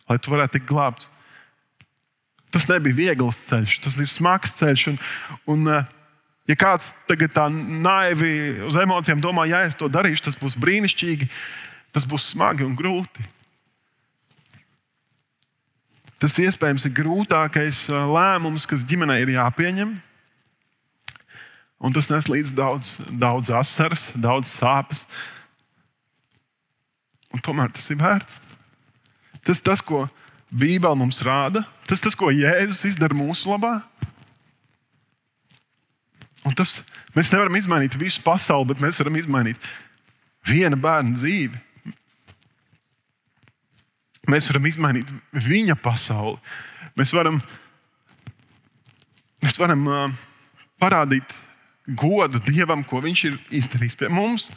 lai 0.09 0.19
tu 0.23 0.33
varētu 0.33 0.57
tikt 0.57 0.71
glābts. 0.71 1.11
Tas 2.55 2.69
nebija 2.71 2.97
viegls 2.97 3.43
ceļš, 3.51 3.81
tas 3.85 3.99
ir 4.01 4.09
smags 4.09 4.55
ceļš. 4.57 4.87
Un, 4.93 5.01
un, 5.53 5.67
eh, 5.75 5.96
ja 6.47 6.57
kāds 6.59 6.93
tagad 7.09 7.35
tā 7.35 7.47
naivi 7.53 8.63
uz 8.67 8.77
emocijām 8.81 9.23
domā, 9.23 9.47
ja 9.51 9.65
es 9.67 9.79
to 9.79 9.89
darīšu, 9.93 10.29
tas 10.29 10.39
būs 10.41 10.59
brīnišķīgi, 10.63 11.29
tas 11.97 12.07
būs 12.09 12.31
smagi 12.33 12.67
un 12.67 12.77
grūti. 12.79 13.27
Tas 16.23 16.39
iespējams 16.41 16.87
ir 16.89 16.97
grūtākais 16.97 17.87
eh, 17.91 18.11
lēmums, 18.17 18.65
kas 18.69 18.87
ģimenei 18.89 19.21
ir 19.27 19.35
jāpieņem. 19.37 19.97
Un 21.77 21.93
tas 21.93 22.09
nes 22.09 22.29
līdzi 22.31 22.55
daudz, 22.57 22.95
daudz 23.21 23.53
asaras, 23.53 24.09
daudz 24.17 24.49
sāpes. 24.49 25.05
Un 27.37 27.43
tomēr 27.45 27.69
tas 27.77 27.91
ir 27.93 28.01
vērts. 28.01 28.41
Tas 29.45 29.61
tas, 29.63 29.83
ko 29.85 30.07
Bībele 30.51 30.97
mums 30.97 31.21
rāda, 31.27 31.67
tas 31.87 32.01
tas, 32.01 32.17
ko 32.17 32.33
Jēzus 32.33 32.87
izdara 32.89 33.15
mūsu 33.15 33.51
labā. 33.53 33.77
Un 36.47 36.55
tas, 36.55 36.79
mēs 37.17 37.33
nevaram 37.35 37.57
izmainīt 37.59 37.97
visu 37.99 38.23
pasauli, 38.25 38.71
bet 38.71 38.83
mēs 38.85 39.01
varam 39.03 39.19
izmainīt 39.19 39.71
viena 40.47 40.79
bērna 40.79 41.17
dzīvi. 41.19 41.63
Mēs 44.31 44.49
varam 44.51 44.69
izmainīt 44.71 45.11
viņa 45.35 45.77
pasauli. 45.79 46.39
Mēs 46.99 47.13
varam, 47.15 47.41
mēs 49.43 49.59
varam 49.61 49.85
uh, 49.91 50.15
parādīt 50.83 51.35
godu 51.87 52.41
Dievam, 52.47 52.83
ko 52.87 53.03
Viņš 53.05 53.25
ir 53.29 53.37
izdarījis 53.61 53.99
pie 53.99 54.11
mums. 54.11 54.51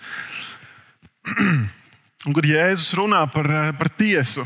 Un, 2.27 2.33
kad 2.35 2.43
Jēzus 2.43 2.95
runā 2.99 3.21
par, 3.31 3.47
eh, 3.47 3.69
par 3.79 3.87
tiesu, 3.95 4.43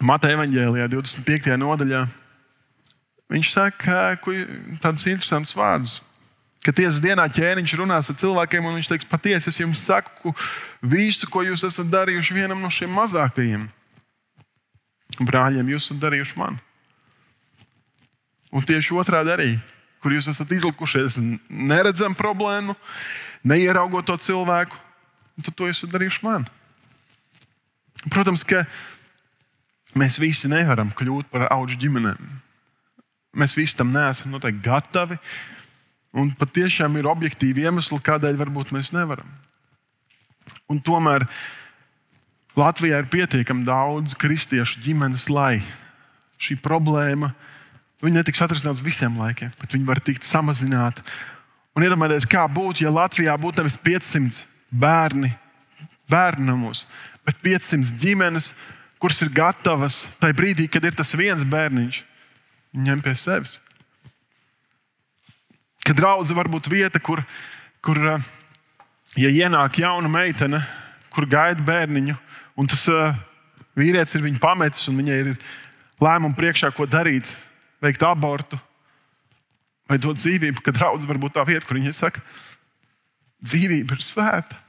Mateja 0.00 0.38
evanģēlijā, 0.38 0.86
25. 0.88 1.52
nodaļā, 1.60 2.06
viņš 3.30 3.50
saka 3.52 4.16
tādus 4.80 5.04
interesantus 5.10 5.52
vārdus. 5.54 5.98
Ka 6.62 6.70
tiesas 6.70 7.00
dienā 7.02 7.24
ķēniņš 7.34 7.74
runās 7.80 8.10
ar 8.12 8.18
cilvēkiem, 8.20 8.66
un 8.68 8.78
viņš 8.78 8.90
teiks, 8.92 9.08
patiesi 9.10 9.50
es 9.50 9.58
jums 9.58 9.82
saku 9.82 10.30
visu, 10.78 11.26
ko 11.26 11.42
jūs 11.42 11.64
esat 11.66 11.90
darījuši 11.90 12.38
vienam 12.38 12.62
no 12.62 12.70
šiem 12.70 12.92
mazākajiem 12.94 13.66
brāļiem, 15.22 15.74
jūs 15.74 15.90
esat 15.90 15.98
darījuši 16.04 16.38
man. 16.38 16.56
Un 18.52 18.64
tieši 18.68 18.94
otrādi 18.96 19.32
arī 19.34 19.50
kur 20.02 20.10
jūs 20.10 20.26
esat 20.32 20.50
izlikušies, 20.50 21.20
neredzam 21.48 22.16
problēmu, 22.18 22.74
neieraugot 23.46 24.08
to 24.10 24.18
cilvēku, 24.26 24.76
tad 25.46 25.54
to 25.56 25.70
esat 25.70 25.92
darījuši 25.94 26.24
man. 26.26 26.46
Protams, 28.10 28.42
ka 28.42 28.64
mēs 29.98 30.18
visi 30.18 30.50
nevaram 30.50 30.90
kļūt 30.98 31.30
par 31.30 31.46
augu 31.54 31.78
ģimenēm. 31.78 32.18
Mēs 33.38 33.54
visi 33.56 33.78
tam 33.78 33.94
neesam 33.94 34.34
noteikti 34.34 34.64
gatavi. 34.66 35.16
Un 36.12 36.32
patiešām 36.36 36.98
ir 37.00 37.08
objektīvi 37.08 37.64
iemesli, 37.64 38.00
kādēļ 38.04 38.36
varbūt 38.40 38.74
mēs 38.76 38.92
nevaram. 38.92 39.28
Un 40.68 40.80
tomēr 40.84 41.24
Latvijā 42.58 42.98
ir 43.00 43.08
pietiekami 43.08 43.64
daudz 43.64 44.12
kristiešu 44.20 44.82
ģimenes, 44.84 45.30
lai 45.32 45.62
šī 46.42 46.58
problēma 46.60 47.32
netiks 48.02 48.42
atrisināti 48.42 48.82
visiem 48.82 49.14
laikiem, 49.20 49.52
bet 49.60 49.72
viņi 49.76 49.86
var 49.86 50.00
tikt 50.02 50.26
samazināti. 50.26 51.04
Un 51.72 51.86
iedomājieties, 51.86 52.26
kā 52.28 52.42
būtu, 52.50 52.82
ja 52.84 52.90
Latvijā 52.92 53.36
būtu 53.40 53.62
nevis 53.62 53.78
500 53.80 54.42
bērni, 54.68 55.30
bērnu 56.10 56.48
namos, 56.50 56.84
bet 57.24 57.38
500 57.44 57.94
ģimenes, 58.02 58.50
kuras 59.00 59.22
ir 59.22 59.30
gatavas 59.32 60.02
tajā 60.20 60.36
brīdī, 60.36 60.66
kad 60.68 60.84
ir 60.84 60.98
tas 60.98 61.14
viens 61.16 61.46
bērniņš, 61.46 62.02
ņemt 62.82 63.06
pie 63.06 63.14
sevis. 63.16 63.61
Kad 65.82 65.98
draudzene 65.98 66.38
var 66.38 66.50
būt 66.50 66.70
vieta, 66.70 67.00
kur, 67.02 67.24
kur 67.82 67.98
ja 69.18 69.30
ienāk 69.30 69.80
jauna 69.82 70.10
meitene, 70.10 70.62
kur 71.12 71.26
gaida 71.28 71.62
bērniņu, 71.66 72.14
un 72.56 72.68
tas 72.70 72.84
uh, 72.90 73.16
vīrietis 73.78 74.16
ir 74.16 74.24
viņu 74.26 74.40
pametis, 74.42 74.86
un 74.88 75.00
viņai 75.00 75.18
ir 75.24 75.32
lēmumi 76.02 76.38
priekšā, 76.38 76.70
ko 76.76 76.86
darīt 76.86 77.28
veikt 77.82 78.04
abortu 78.06 78.58
vai 79.90 79.98
dot 80.00 80.16
dzīvību, 80.16 80.62
kad 80.64 80.78
draudzene 80.78 81.10
var 81.10 81.20
būt 81.20 81.34
tā 81.36 81.44
vieta, 81.44 81.66
kur 81.66 81.76
viņi 81.76 81.92
saka, 81.96 82.22
dzīvība 83.44 83.98
ir 83.98 84.04
svēta. 84.04 84.60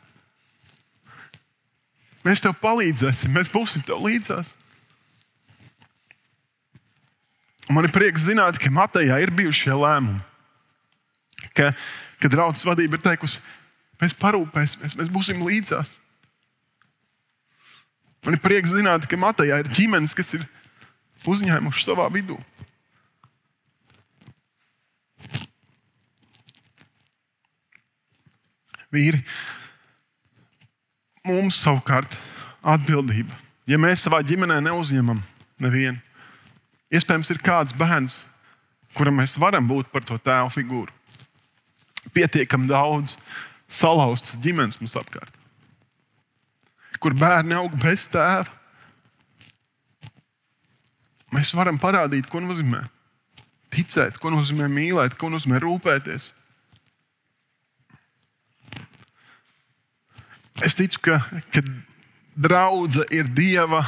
Mēs 2.23 2.43
tev 2.43 2.55
palīdzēsim, 2.59 3.31
mēs 3.35 3.51
būsim 3.51 3.83
tev 3.85 4.01
līdzās. 4.03 4.53
Un 7.69 7.77
man 7.77 7.87
ir 7.87 7.93
prieks 7.95 8.25
zināt, 8.25 8.59
ka 8.59 8.71
Matejā 8.73 9.21
ir 9.23 9.31
bijuši 9.35 9.67
šie 9.67 9.75
lēmumi. 9.79 10.23
Ka, 11.53 11.69
ka 12.21 12.31
draudzes 12.31 12.65
vadība 12.65 12.97
ir 12.97 13.03
teikusi, 13.03 13.41
mēs 14.01 14.15
parūpēsimies, 14.17 14.97
mēs 14.99 15.11
būsim 15.13 15.43
līdzās. 15.45 15.97
Man 18.23 18.37
ir 18.37 18.41
prieks 18.41 18.71
zināt, 18.73 19.05
ka 19.09 19.19
Matejā 19.19 19.59
ir 19.61 19.69
ģimenes, 19.69 20.15
kas 20.17 20.33
ir 20.37 20.47
uzņēmuši 21.27 21.85
savā 21.85 22.07
vidū. 22.13 22.39
vīri. 28.93 29.23
Mums 31.25 31.57
savukārt 31.63 32.17
atbildība. 32.61 33.35
Ja 33.69 33.79
mēs 33.79 34.03
savā 34.03 34.19
ģimenē 34.27 34.59
neuzņemam 34.65 35.21
nevienu, 35.63 35.99
iespējams, 36.91 37.31
ir 37.31 37.39
kāds 37.43 37.75
bērns, 37.79 38.19
kuram 38.97 39.21
mēs 39.21 39.37
varam 39.39 39.69
būt 39.69 39.89
par 39.93 40.03
to 40.07 40.19
tēvu 40.19 40.51
figūru. 40.51 40.91
Pietiekami 42.13 42.69
daudz 42.69 43.17
salauztas 43.71 44.37
ģimenes 44.41 44.79
mums 44.81 44.95
apkārt, 44.99 45.33
kur 47.01 47.15
bērni 47.17 47.57
aug 47.57 47.73
bez 47.81 48.05
tēva. 48.11 48.49
Mēs 51.33 51.49
varam 51.57 51.79
parādīt, 51.81 52.27
ko 52.29 52.43
nozīmē 52.43 52.83
ticēt, 53.73 54.19
ko 54.21 54.29
nozīmē 54.33 54.67
mīlēt, 54.69 55.17
ko 55.17 55.31
nozīmē 55.33 55.57
rūpēties. 55.63 56.29
Es 60.61 60.77
ticu, 60.77 61.01
ka, 61.01 61.17
ka 61.49 61.63
draudzene 62.37 63.07
ir 63.15 63.29
Dieva 63.33 63.81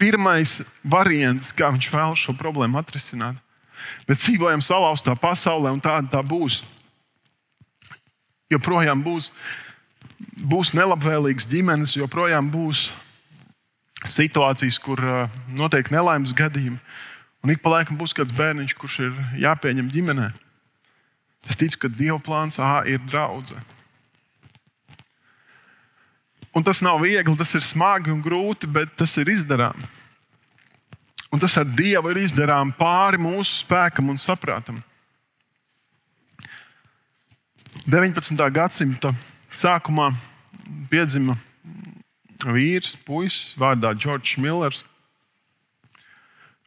pirmais 0.00 0.58
variants, 0.84 1.54
kā 1.56 1.70
viņš 1.72 1.88
vēlas 1.92 2.26
šo 2.26 2.34
problēmu 2.36 2.80
atrisināt. 2.80 3.40
Mēs 4.08 4.26
dzīvojam 4.26 4.60
salauztā 4.64 5.14
pasaulē, 5.16 5.72
un 5.72 5.80
tāda 5.80 6.08
tā 6.12 6.20
būs. 6.24 6.60
Joprojām 8.50 9.04
būs, 9.06 9.30
būs 10.42 10.74
nelabvēlīgas 10.74 11.46
ģimenes, 11.50 11.96
joprojām 12.00 12.50
būs 12.50 12.88
situācijas, 14.08 14.78
kur 14.82 15.00
uh, 15.04 15.40
notiek 15.54 15.90
nelaimes 15.92 16.34
gadījumi. 16.36 16.80
Un 17.44 17.52
ik 17.54 17.62
pa 17.62 17.72
laikam 17.76 17.98
būs 18.00 18.14
kāds 18.16 18.34
bērniņš, 18.36 18.76
kurš 18.76 18.98
ir 19.06 19.20
jāpieņem 19.44 19.92
ģimenē. 19.92 20.30
Es 21.48 21.56
ticu, 21.56 21.78
ka 21.84 21.92
Dieva 21.92 22.18
plāns 22.20 22.58
A 22.60 22.82
ir 22.88 23.00
draudzene. 23.06 23.62
Un 26.50 26.66
tas 26.66 26.82
nav 26.82 26.98
viegli, 27.00 27.36
tas 27.38 27.54
ir 27.54 27.62
smagi 27.62 28.10
un 28.10 28.20
grūti, 28.24 28.66
bet 28.66 28.90
tas 28.98 29.14
ir 29.22 29.30
izdarāms. 29.30 29.86
Un 31.30 31.38
tas 31.38 31.54
ar 31.60 31.68
Dievu 31.78 32.10
ir 32.10 32.24
izdarāms 32.24 32.74
pāri 32.74 33.20
mūsu 33.22 33.60
spēkam 33.62 34.10
un 34.10 34.18
saprātam. 34.18 34.80
19. 37.88 38.36
gadsimta 38.52 39.14
sākumā 39.48 40.10
piedzima 40.90 41.36
vīrs, 42.44 42.92
puisis 43.06 43.54
vārdā 43.56 43.94
Džordžs 43.96 44.36
Millers. 44.40 44.82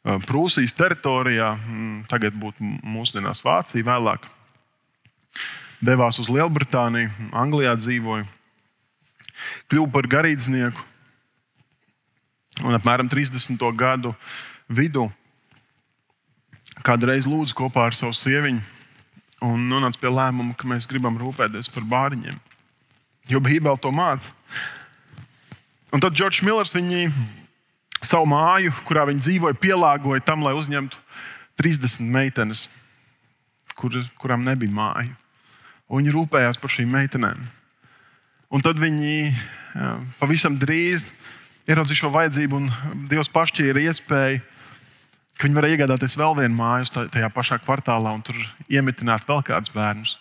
Prūsijas 0.04 0.73
teritorijā, 0.76 1.54
tagad 2.10 2.36
būtu 2.36 2.65
mūsdienās 2.65 3.43
Vācija, 3.45 3.86
vēlāk 3.86 4.26
devās 5.84 6.17
uz 6.19 6.32
Lielbritāniju, 6.34 7.12
Anglijā 7.32 7.78
dzīvoja, 7.78 8.26
kļuva 9.71 9.93
par 9.93 10.10
garīdznieku 10.17 10.89
un 12.65 12.76
apmēram 12.76 13.08
30. 13.12 13.63
gadu 13.78 14.15
vidū 14.67 15.08
kādreiz 16.84 17.30
lūdzu 17.30 17.56
kopā 17.63 17.88
ar 17.88 17.95
savu 17.95 18.17
sieviņu 18.17 18.72
un 19.43 19.67
nonāca 19.69 19.99
pie 19.99 20.12
lēmuma, 20.12 20.56
ka 20.58 20.67
mēs 20.69 20.88
gribam 20.89 21.17
rūpēties 21.19 21.71
par 21.73 21.86
bāriņiem. 21.89 22.39
Jo 23.32 23.39
Bībele 23.43 23.79
to 23.79 23.91
māca. 23.95 24.32
Un 25.93 26.01
tad 26.03 26.15
Džordžs 26.15 26.43
Millers 26.43 26.73
viņu 26.75 27.10
savu 28.03 28.27
māju, 28.27 28.73
kurā 28.88 29.06
viņi 29.08 29.23
dzīvoja, 29.23 29.60
pielāgoja 29.60 30.23
tam, 30.25 30.43
lai 30.43 30.56
uzņemtu 30.58 30.99
30 31.62 32.10
meitenes, 32.12 32.65
kur, 33.79 33.95
kurām 34.19 34.43
nebija 34.43 34.73
māju. 34.73 35.13
Un 35.88 36.01
viņi 36.01 36.15
rūpējās 36.15 36.60
par 36.60 36.73
šīm 36.73 36.89
meitenēm. 36.91 37.43
Un 38.53 38.63
tad 38.65 38.79
viņi 38.82 39.13
jā, 39.29 39.91
pavisam 40.19 40.58
drīz 40.60 41.12
ieraudzīja 41.69 42.03
šo 42.03 42.12
vajadzību, 42.13 42.60
un 42.60 43.08
Dievs 43.10 43.32
pašķīra 43.34 43.86
iespēju, 43.88 44.41
ka 45.38 45.48
viņi 45.48 45.58
varēja 45.58 45.78
iegādāties 45.78 46.17
vēl 46.19 46.36
vienu 46.41 46.58
māju 46.58 47.08
tajā 47.13 47.30
pašā 47.34 47.60
kvartālā 47.63 48.13
un 48.13 48.22
tur 48.26 48.38
iemetināt 48.72 49.26
vēl 49.28 49.41
kādus 49.48 49.74
bērnus. 49.74 50.17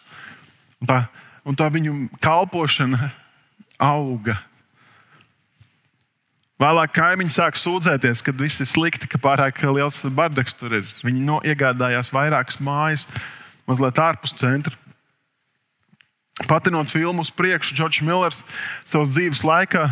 Un 0.82 0.88
tā, 0.88 0.98
un 1.46 1.58
tā 1.58 1.68
viņu 1.72 1.92
kalpošana 2.22 3.12
auga. 3.82 4.38
Vēlāk 6.62 6.92
kaimiņi 6.94 7.32
sāk 7.34 7.56
sūdzēties, 7.58 8.22
ka 8.22 8.34
viss 8.38 8.62
ir 8.62 8.68
slikti, 8.70 9.08
ka 9.10 9.18
pārāk 9.18 9.58
liels 9.66 9.98
bardaks 10.14 10.54
tur 10.54 10.70
ir. 10.78 10.86
Viņi 11.02 11.24
no, 11.26 11.40
iegādājās 11.42 12.12
vairākas 12.14 12.60
mājas, 12.62 13.08
mazliet 13.66 13.98
ārpus 13.98 14.36
centra. 14.38 14.76
Patinot 16.48 16.88
filmu 16.90 17.20
uz 17.22 17.30
priekšu, 17.34 17.74
Džordžs 17.76 18.02
Millers 18.06 18.44
savas 18.88 19.10
dzīves 19.12 19.42
laikā 19.44 19.90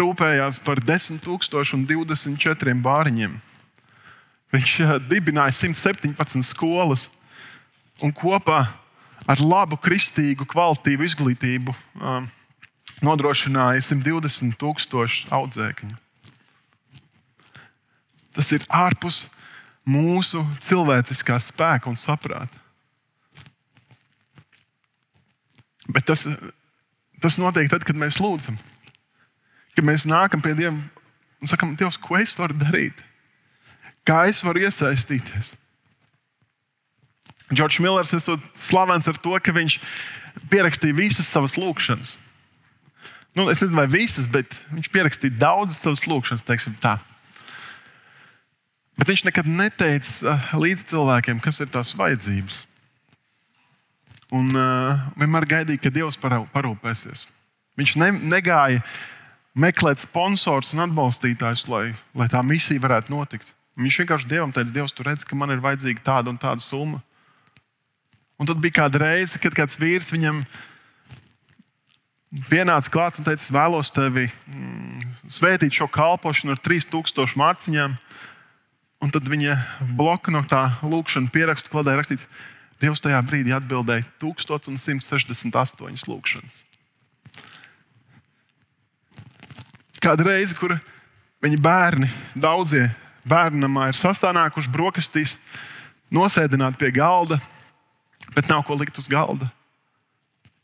rūpējās 0.00 0.58
par 0.64 0.80
10,024 0.80 2.74
bāriņiem. 2.82 3.36
Viņš 4.52 4.72
eh, 4.84 4.94
dibināja 5.08 5.54
117 5.56 6.44
skolas 6.44 7.08
un 8.04 8.12
kopā 8.12 8.60
ar 9.28 9.42
labu, 9.42 9.78
kristīgu, 9.80 10.46
kvalitīvu 10.50 11.06
izglītību 11.06 11.74
um, 12.00 12.26
nodrošināja 13.04 13.82
120 13.86 14.56
tūkstošu 14.58 15.30
audzēkņu. 15.32 15.94
Tas 18.32 18.48
ir 18.56 18.64
ārpus 18.72 19.26
mūsu 19.88 20.42
cilvēciskā 20.64 21.38
spēka 21.42 21.90
un 21.90 21.98
saprāta. 21.98 22.58
Bet 25.92 26.06
tas, 26.08 26.24
tas 27.20 27.38
notiek 27.42 27.70
tad, 27.70 27.84
kad 27.84 27.98
mēs 27.98 28.20
lūdzam. 28.22 28.56
Kad 29.76 29.86
mēs 29.86 30.06
nākam 30.08 30.42
pie 30.44 30.54
Dieva 30.56 30.74
un 30.76 31.50
sakam, 31.50 31.74
Dievs, 31.76 31.98
ko 32.00 32.16
es 32.20 32.34
varu 32.38 32.56
darīt? 32.60 33.02
Kā 34.08 34.24
es 34.30 34.42
varu 34.42 34.64
iesaistīties? 34.64 35.52
Džordžs 37.52 37.82
Millers 37.84 38.12
ir 38.16 38.22
slavens 38.56 39.06
ar 39.10 39.18
to, 39.20 39.36
ka 39.44 39.54
viņš 39.54 39.78
pierakstīja 40.50 40.96
visas 40.96 41.28
savas 41.28 41.58
lūkšanas. 41.60 42.16
Nu, 43.36 43.46
es 43.48 43.62
nezinu, 43.62 43.78
vai 43.78 43.88
visas, 43.88 44.26
bet 44.28 44.48
viņš 44.72 44.90
pierakstīja 44.92 45.38
daudzas 45.40 45.80
savas 45.80 46.04
lūkšanas, 46.08 46.44
teiksim 46.48 46.74
tā. 46.80 46.98
Bet 49.00 49.08
viņš 49.08 49.24
nekad 49.28 49.48
neteica 49.48 50.34
uh, 50.34 50.50
līdz 50.60 50.84
cilvēkiem, 50.90 51.40
kas 51.44 51.62
ir 51.64 51.70
tās 51.72 51.94
vajadzības. 51.96 52.58
Un 54.32 54.52
uh, 54.56 55.00
vienmēr 55.20 55.48
gaidīja, 55.48 55.80
ka 55.80 55.92
Dievs 55.92 56.20
parūpēsies. 56.20 57.26
Viņš 57.80 57.96
ne, 58.00 58.10
negāja 58.32 58.82
meklēt 59.56 60.04
sponsors 60.04 60.72
un 60.76 60.84
atbalstītājus, 60.86 61.66
lai, 61.72 61.86
lai 62.16 62.28
tā 62.32 62.40
misija 62.44 62.80
varētu 62.80 63.12
notikt. 63.12 63.52
Viņš 63.78 64.02
vienkārši 64.02 64.28
Dievam 64.28 64.52
teica, 64.52 64.74
Dievs, 64.74 64.92
tu 64.92 65.04
redz, 65.06 65.24
ka 65.24 65.36
man 65.38 65.54
ir 65.54 65.62
vajadzīga 65.64 66.04
tāda 66.04 66.32
un 66.32 66.38
tāda 66.40 66.60
summa. 66.60 67.00
Un 68.40 68.48
tad 68.48 68.60
bija 68.60 68.82
kāda 68.82 69.00
reize, 69.00 69.40
kad 69.40 69.54
kāds 69.56 69.78
vīrs 69.80 70.12
viņam 70.12 70.42
pienāca 72.50 72.92
klāt 72.92 73.20
un 73.20 73.26
teica, 73.28 73.52
vēlos 73.54 73.92
tevi 73.94 74.26
mm, 74.28 75.04
svētīt 75.32 75.76
šo 75.76 75.88
kalpošanu 75.92 76.56
ar 76.56 76.60
3000 76.60 77.38
mārciņām. 77.40 77.96
Un 79.02 79.10
tad 79.10 79.26
viņa 79.26 79.56
bloka 79.98 80.32
no 80.34 80.44
tā 80.46 80.66
lūkšanas 80.84 81.32
pierakstu 81.34 81.72
kladē 81.72 81.96
rakstīts, 81.98 82.28
Dievs 82.82 82.98
tajā 82.98 83.20
brīdī 83.22 83.52
atbildēja 83.54 84.02
1168 84.18 86.08
lūkšanas. 86.10 86.56
Kāda 90.02 90.26
reize, 90.26 90.56
kur 90.58 90.74
viņa 91.46 91.60
bērni, 91.62 92.08
daudzie 92.34 92.88
bērnamā 93.28 93.88
ir 93.90 93.98
sastāvnākuši 93.98 94.70
brokastīs, 94.72 95.36
nosēdināti 96.12 96.80
pie 96.80 96.92
galda, 96.94 97.38
bet 98.34 98.48
nav 98.50 98.64
ko 98.66 98.76
likt 98.78 98.98
uz 99.00 99.08
galda. 99.10 99.48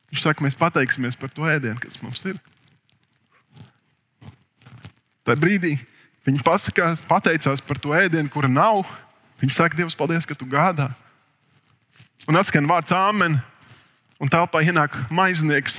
Viņš 0.09 0.25
saka, 0.25 0.45
mēs 0.45 0.57
pateiksimies 0.57 1.19
par 1.21 1.33
to 1.33 1.45
ēdienu, 1.49 1.79
kas 1.83 2.01
mums 2.01 2.23
ir. 2.29 2.39
Tajā 5.29 5.37
brīdī 5.43 5.75
viņi 6.25 6.41
pasakās, 6.45 7.03
pateicās 7.05 7.61
par 7.65 7.81
to 7.83 7.93
ēdienu, 7.97 8.31
kura 8.33 8.49
nav. 8.49 8.87
Viņi 9.43 9.55
saka, 9.55 9.77
Dievs, 9.77 9.97
paldies, 9.97 10.27
ka 10.27 10.37
tu 10.37 10.49
gādā. 10.49 10.89
Un 12.29 12.37
atskan 12.41 12.67
vārds 12.69 12.93
Āmen, 12.97 13.39
un 14.21 14.33
telpā 14.33 14.65
ienāk 14.65 14.97
maiznieks, 15.15 15.79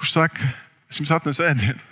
kurš 0.00 0.16
saka, 0.16 0.50
es 0.90 0.98
jums 1.00 1.12
atnesu 1.14 1.44
ēdienu. 1.46 1.89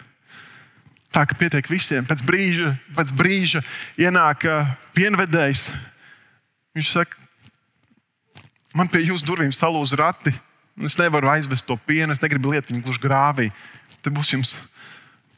Tā 1.14 1.24
ka 1.24 1.36
pietiek 1.38 1.68
visiem. 1.70 2.04
Pēc 2.04 2.20
brīža, 2.26 2.74
pēc 2.96 3.12
brīža 3.16 3.62
ienāk 4.00 4.44
pienvedējs. 4.96 5.68
Viņš 6.76 6.90
saka, 6.92 7.16
man 8.76 8.90
pie 8.92 9.06
jūsu 9.06 9.26
durvīm 9.28 9.54
salūz 9.54 9.96
rati. 9.98 10.34
Es 10.84 10.98
nevaru 11.00 11.32
aizvest 11.32 11.66
to 11.66 11.74
pienu, 11.88 12.12
es 12.14 12.20
negribu 12.22 12.52
lietot 12.52 12.70
viņu 12.70 12.84
gluži 12.84 13.02
grāvī. 13.02 13.48
Te 14.04 14.12
būs 14.14 14.30
jums 14.34 14.52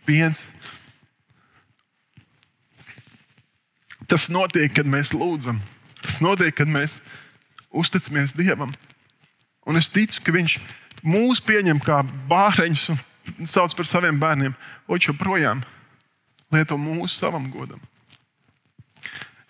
piens. 0.04 0.44
Tas 4.10 4.26
notiek, 4.28 4.72
kad 4.74 4.88
mēs 4.90 5.14
lūdzam. 5.14 5.62
Tas 6.02 6.18
notiek, 6.24 6.52
kad 6.56 6.68
mēs 6.68 6.98
uzticamies 7.70 8.34
Dievam. 8.34 8.74
Un 9.68 9.78
es 9.78 9.88
ticu, 9.92 10.18
ka 10.26 10.34
Viņš 10.34 10.58
mūs 11.06 11.40
pieņem 11.44 11.78
kā 11.84 12.02
bāreņus 12.28 12.90
un 12.92 12.98
sauc 13.48 13.74
par 13.76 13.88
saviem 13.88 14.18
bērniem, 14.20 14.54
viņš 14.90 15.10
joprojām 15.10 15.62
lieto 16.52 16.78
mūsu 16.80 17.14
savam 17.14 17.48
godam. 17.52 17.80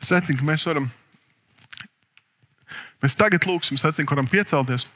Es 0.01 0.13
aicinu, 0.13 0.39
ka 0.41 0.49
mēs 0.49 0.65
varam, 0.69 0.89
mēs 3.03 3.17
tagad 3.19 3.45
lūgsim, 3.49 3.77
es 3.77 3.85
aicinu, 3.85 4.09
ka 4.09 4.17
varam 4.17 4.31
piecelties. 4.31 4.87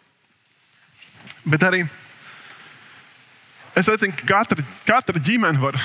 Bet 1.44 1.64
arī 1.66 1.82
es 3.76 3.90
aicinu, 3.90 4.16
ka 4.16 4.28
katra, 4.30 4.64
katra 4.88 5.20
ģimene 5.20 5.60
var 5.60 5.78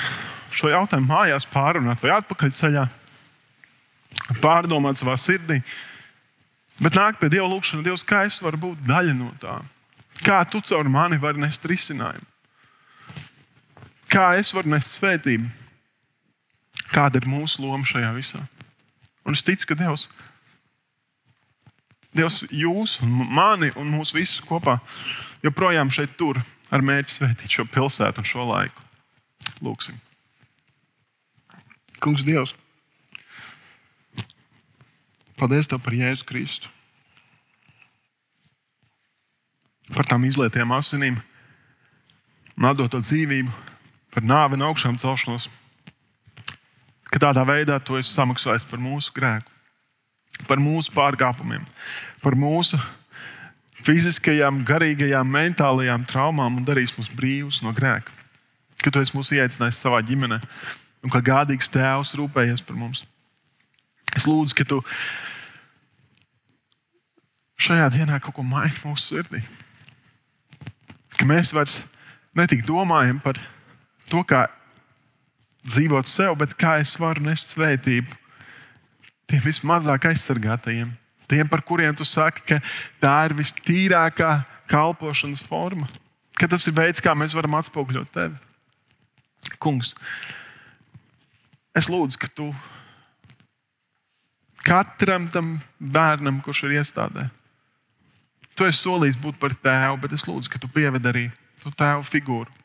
šo 0.54 0.72
jautājumu 0.72 1.10
mājās 1.10 1.46
pārunāt 1.50 2.00
vai 2.02 2.14
atpakaļceļā, 2.16 2.86
pārdomāt 4.40 5.00
savā 5.00 5.16
sirdī. 5.20 5.60
Bet 6.80 6.96
nāk 6.96 7.20
pie 7.20 7.28
Dieva 7.28 7.48
lūgšanas, 7.50 7.84
Dievs, 7.84 8.06
kā 8.08 8.24
es 8.24 8.40
varu 8.40 8.60
būt 8.60 8.86
daļa 8.88 9.14
no 9.18 9.28
tā? 9.40 9.58
Kā 10.24 10.40
tu 10.48 10.62
caur 10.64 10.88
mani 10.88 11.20
vari 11.20 11.40
nest 11.40 11.64
risinājumu? 11.68 12.29
Kā 14.10 14.32
es 14.40 14.50
varu 14.54 14.72
nest 14.72 14.96
svētību? 14.98 15.46
Kāda 16.90 17.20
ir 17.20 17.28
mūsu 17.30 17.62
loma 17.62 17.86
šajā 17.86 18.10
visā? 18.16 18.40
Un 19.22 19.36
es 19.36 19.44
ticu, 19.46 19.68
ka 19.70 19.76
Dievs 19.78 20.08
Dievs, 22.10 22.40
jūs, 22.50 22.96
mani 23.06 23.70
un 23.78 23.92
mūsu 23.94 24.16
visus 24.18 24.42
kopā 24.42 24.80
joprojām 25.44 25.92
šeit 25.94 26.16
tur 26.18 26.40
ar 26.74 26.82
mērķi 26.82 27.14
svētīt 27.14 27.54
šo 27.54 27.66
pilsētu 27.70 28.22
un 28.22 28.26
šo 28.26 28.46
laiku. 28.48 28.82
Lūksim. 29.62 29.94
Kungs, 32.02 32.24
Dievs, 32.26 32.56
paldies 35.38 35.70
Tev 35.70 35.82
par 35.84 35.94
Jēzu 35.94 36.26
Kristu. 36.26 36.72
Par 39.94 40.06
tām 40.06 40.24
izlietām 40.26 40.72
asinīm, 40.74 41.18
nodoto 42.58 42.98
dzīvību, 43.02 43.69
par 44.14 44.26
nāvi 44.26 44.58
un 44.58 44.66
augšām 44.68 44.98
celšanos. 45.00 45.48
Ka 47.10 47.18
tādā 47.18 47.42
veidā 47.46 47.80
Tu 47.82 47.98
esi 47.98 48.12
samaksājis 48.14 48.66
par 48.70 48.78
mūsu 48.82 49.12
grēku, 49.14 49.50
par 50.46 50.62
mūsu 50.62 50.92
pārkāpumiem, 50.94 51.64
par 52.22 52.36
mūsu 52.38 52.78
fiziskajām, 53.84 54.62
garīgajām, 54.68 55.26
mentālajām 55.26 56.04
traumām 56.06 56.60
un 56.60 56.66
darīs 56.66 56.94
mūs 56.98 57.10
brīvus 57.16 57.62
no 57.64 57.72
grēka. 57.76 58.12
Ka 58.80 58.92
tu 58.92 59.02
esi 59.02 59.16
mūs 59.16 59.32
ieaicinājis 59.34 59.80
savā 59.82 60.00
ģimenē 60.06 60.40
un 61.04 61.12
kā 61.12 61.22
gādīgs 61.24 61.72
tēvs 61.72 62.14
rūpējies 62.18 62.62
par 62.66 62.78
mums. 62.78 63.04
Es 64.16 64.26
lūdzu, 64.26 64.56
ka 64.58 64.66
tu 64.68 64.80
šajā 67.60 67.88
dienā 67.94 68.18
kaut 68.22 68.36
ko 68.36 68.44
maini 68.46 68.74
mūsu 68.84 69.14
sirdī. 69.16 69.42
Ka 71.16 71.26
mēs 71.28 71.52
vairs 71.56 71.80
ne 72.36 72.46
tik 72.48 72.64
domājam 72.68 73.20
par 73.22 73.38
to, 74.10 74.22
kā 74.26 74.46
dzīvot 75.66 76.08
sev, 76.08 76.34
bet 76.40 76.56
kā 76.58 76.78
es 76.82 76.96
varu 76.98 77.24
nest 77.24 77.54
svētību 77.54 78.16
tiem 79.30 79.44
vismazāk 79.44 80.08
aizsargātajiem? 80.10 80.90
Tiem, 81.30 81.46
par 81.46 81.62
kuriem 81.62 81.94
tu 81.94 82.02
saki, 82.02 82.42
ka 82.42 82.58
tā 82.98 83.14
ir 83.28 83.36
vistīrākā 83.38 84.40
kalpošanas 84.70 85.44
forma, 85.46 85.86
ka 86.34 86.48
tas 86.50 86.66
ir 86.66 86.74
veids, 86.74 87.02
kā 87.02 87.14
mēs 87.14 87.36
varam 87.36 87.54
atspoguļot 87.60 88.10
tevi. 88.14 88.34
Kungs, 89.62 89.94
es 91.76 91.86
lūdzu, 91.90 92.18
ka 92.18 92.30
tu 92.34 92.48
katram 94.66 95.28
tam 95.30 95.54
bērnam, 95.78 96.40
kurš 96.44 96.64
ir 96.66 96.80
iestādē, 96.80 97.28
tu 98.58 98.66
esi 98.66 98.82
solījis 98.82 99.20
būt 99.22 99.38
par 99.40 99.54
tēvu, 99.54 100.00
bet 100.02 100.18
es 100.18 100.26
lūdzu, 100.28 100.50
ka 100.50 100.60
tu 100.60 100.70
pieved 100.72 101.06
arī 101.06 101.28
to 101.62 101.70
tēvu 101.78 102.02
figūru, 102.10 102.59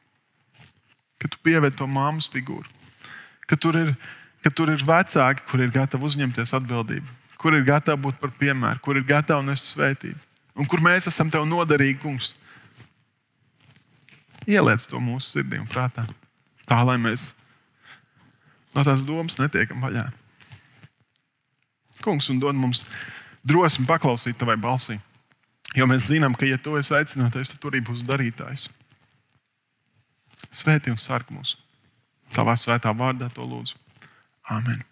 ka 1.25 1.33
tu 1.33 1.41
pieved 1.43 1.75
to 1.75 1.89
māmas 1.89 2.29
figūru, 2.31 2.69
ka 3.49 3.57
tur 3.57 3.81
ir, 3.81 3.93
ka 4.45 4.53
tur 4.53 4.69
ir 4.71 4.85
vecāki, 4.85 5.45
kur 5.49 5.65
ir 5.65 5.73
gatavi 5.73 6.13
uzņemties 6.13 6.53
atbildību 6.61 7.21
kur 7.45 7.53
ir 7.53 7.61
gatavi 7.67 8.01
būt 8.01 8.17
par 8.17 8.31
piemēru, 8.33 8.81
kur 8.81 8.97
ir 8.97 9.05
gatavi 9.05 9.45
nest 9.45 9.67
svētību, 9.69 10.17
un 10.57 10.65
kur 10.65 10.81
mēs 10.81 11.05
esam 11.11 11.29
tev 11.29 11.43
noderīgi, 11.45 11.99
kungs. 12.01 12.31
Ieliec 14.49 14.85
to 14.89 14.97
mūsu 15.01 15.35
sirdī 15.35 15.59
un 15.61 15.67
prātā, 15.69 16.07
tā 16.65 16.79
lai 16.81 16.97
mēs 17.01 17.27
no 18.73 18.81
tās 18.85 19.03
domas 19.05 19.37
netiekam 19.37 19.85
vaļā. 19.85 20.07
Kungs, 22.01 22.31
un 22.33 22.41
dod 22.41 22.57
mums 22.57 22.81
drosmi 23.45 23.85
paklausīt 23.89 24.37
tavai 24.41 24.57
balsī. 24.57 24.97
Jo 25.77 25.85
mēs 25.89 26.09
zinām, 26.09 26.33
ka, 26.33 26.49
ja 26.49 26.57
tu 26.57 26.79
esi 26.79 26.93
aicinātais, 26.97 27.53
tad 27.53 27.61
tur 27.61 27.73
arī 27.75 27.83
būs 27.85 28.01
darītājs. 28.09 28.71
Svētī 30.55 30.93
un 30.93 30.99
sarg 31.01 31.31
mūs. 31.35 31.57
Tavā 32.35 32.55
svētā 32.59 32.93
vārdā 32.95 33.27
to 33.33 33.45
lūdzu. 33.45 33.77
Amen. 34.55 34.83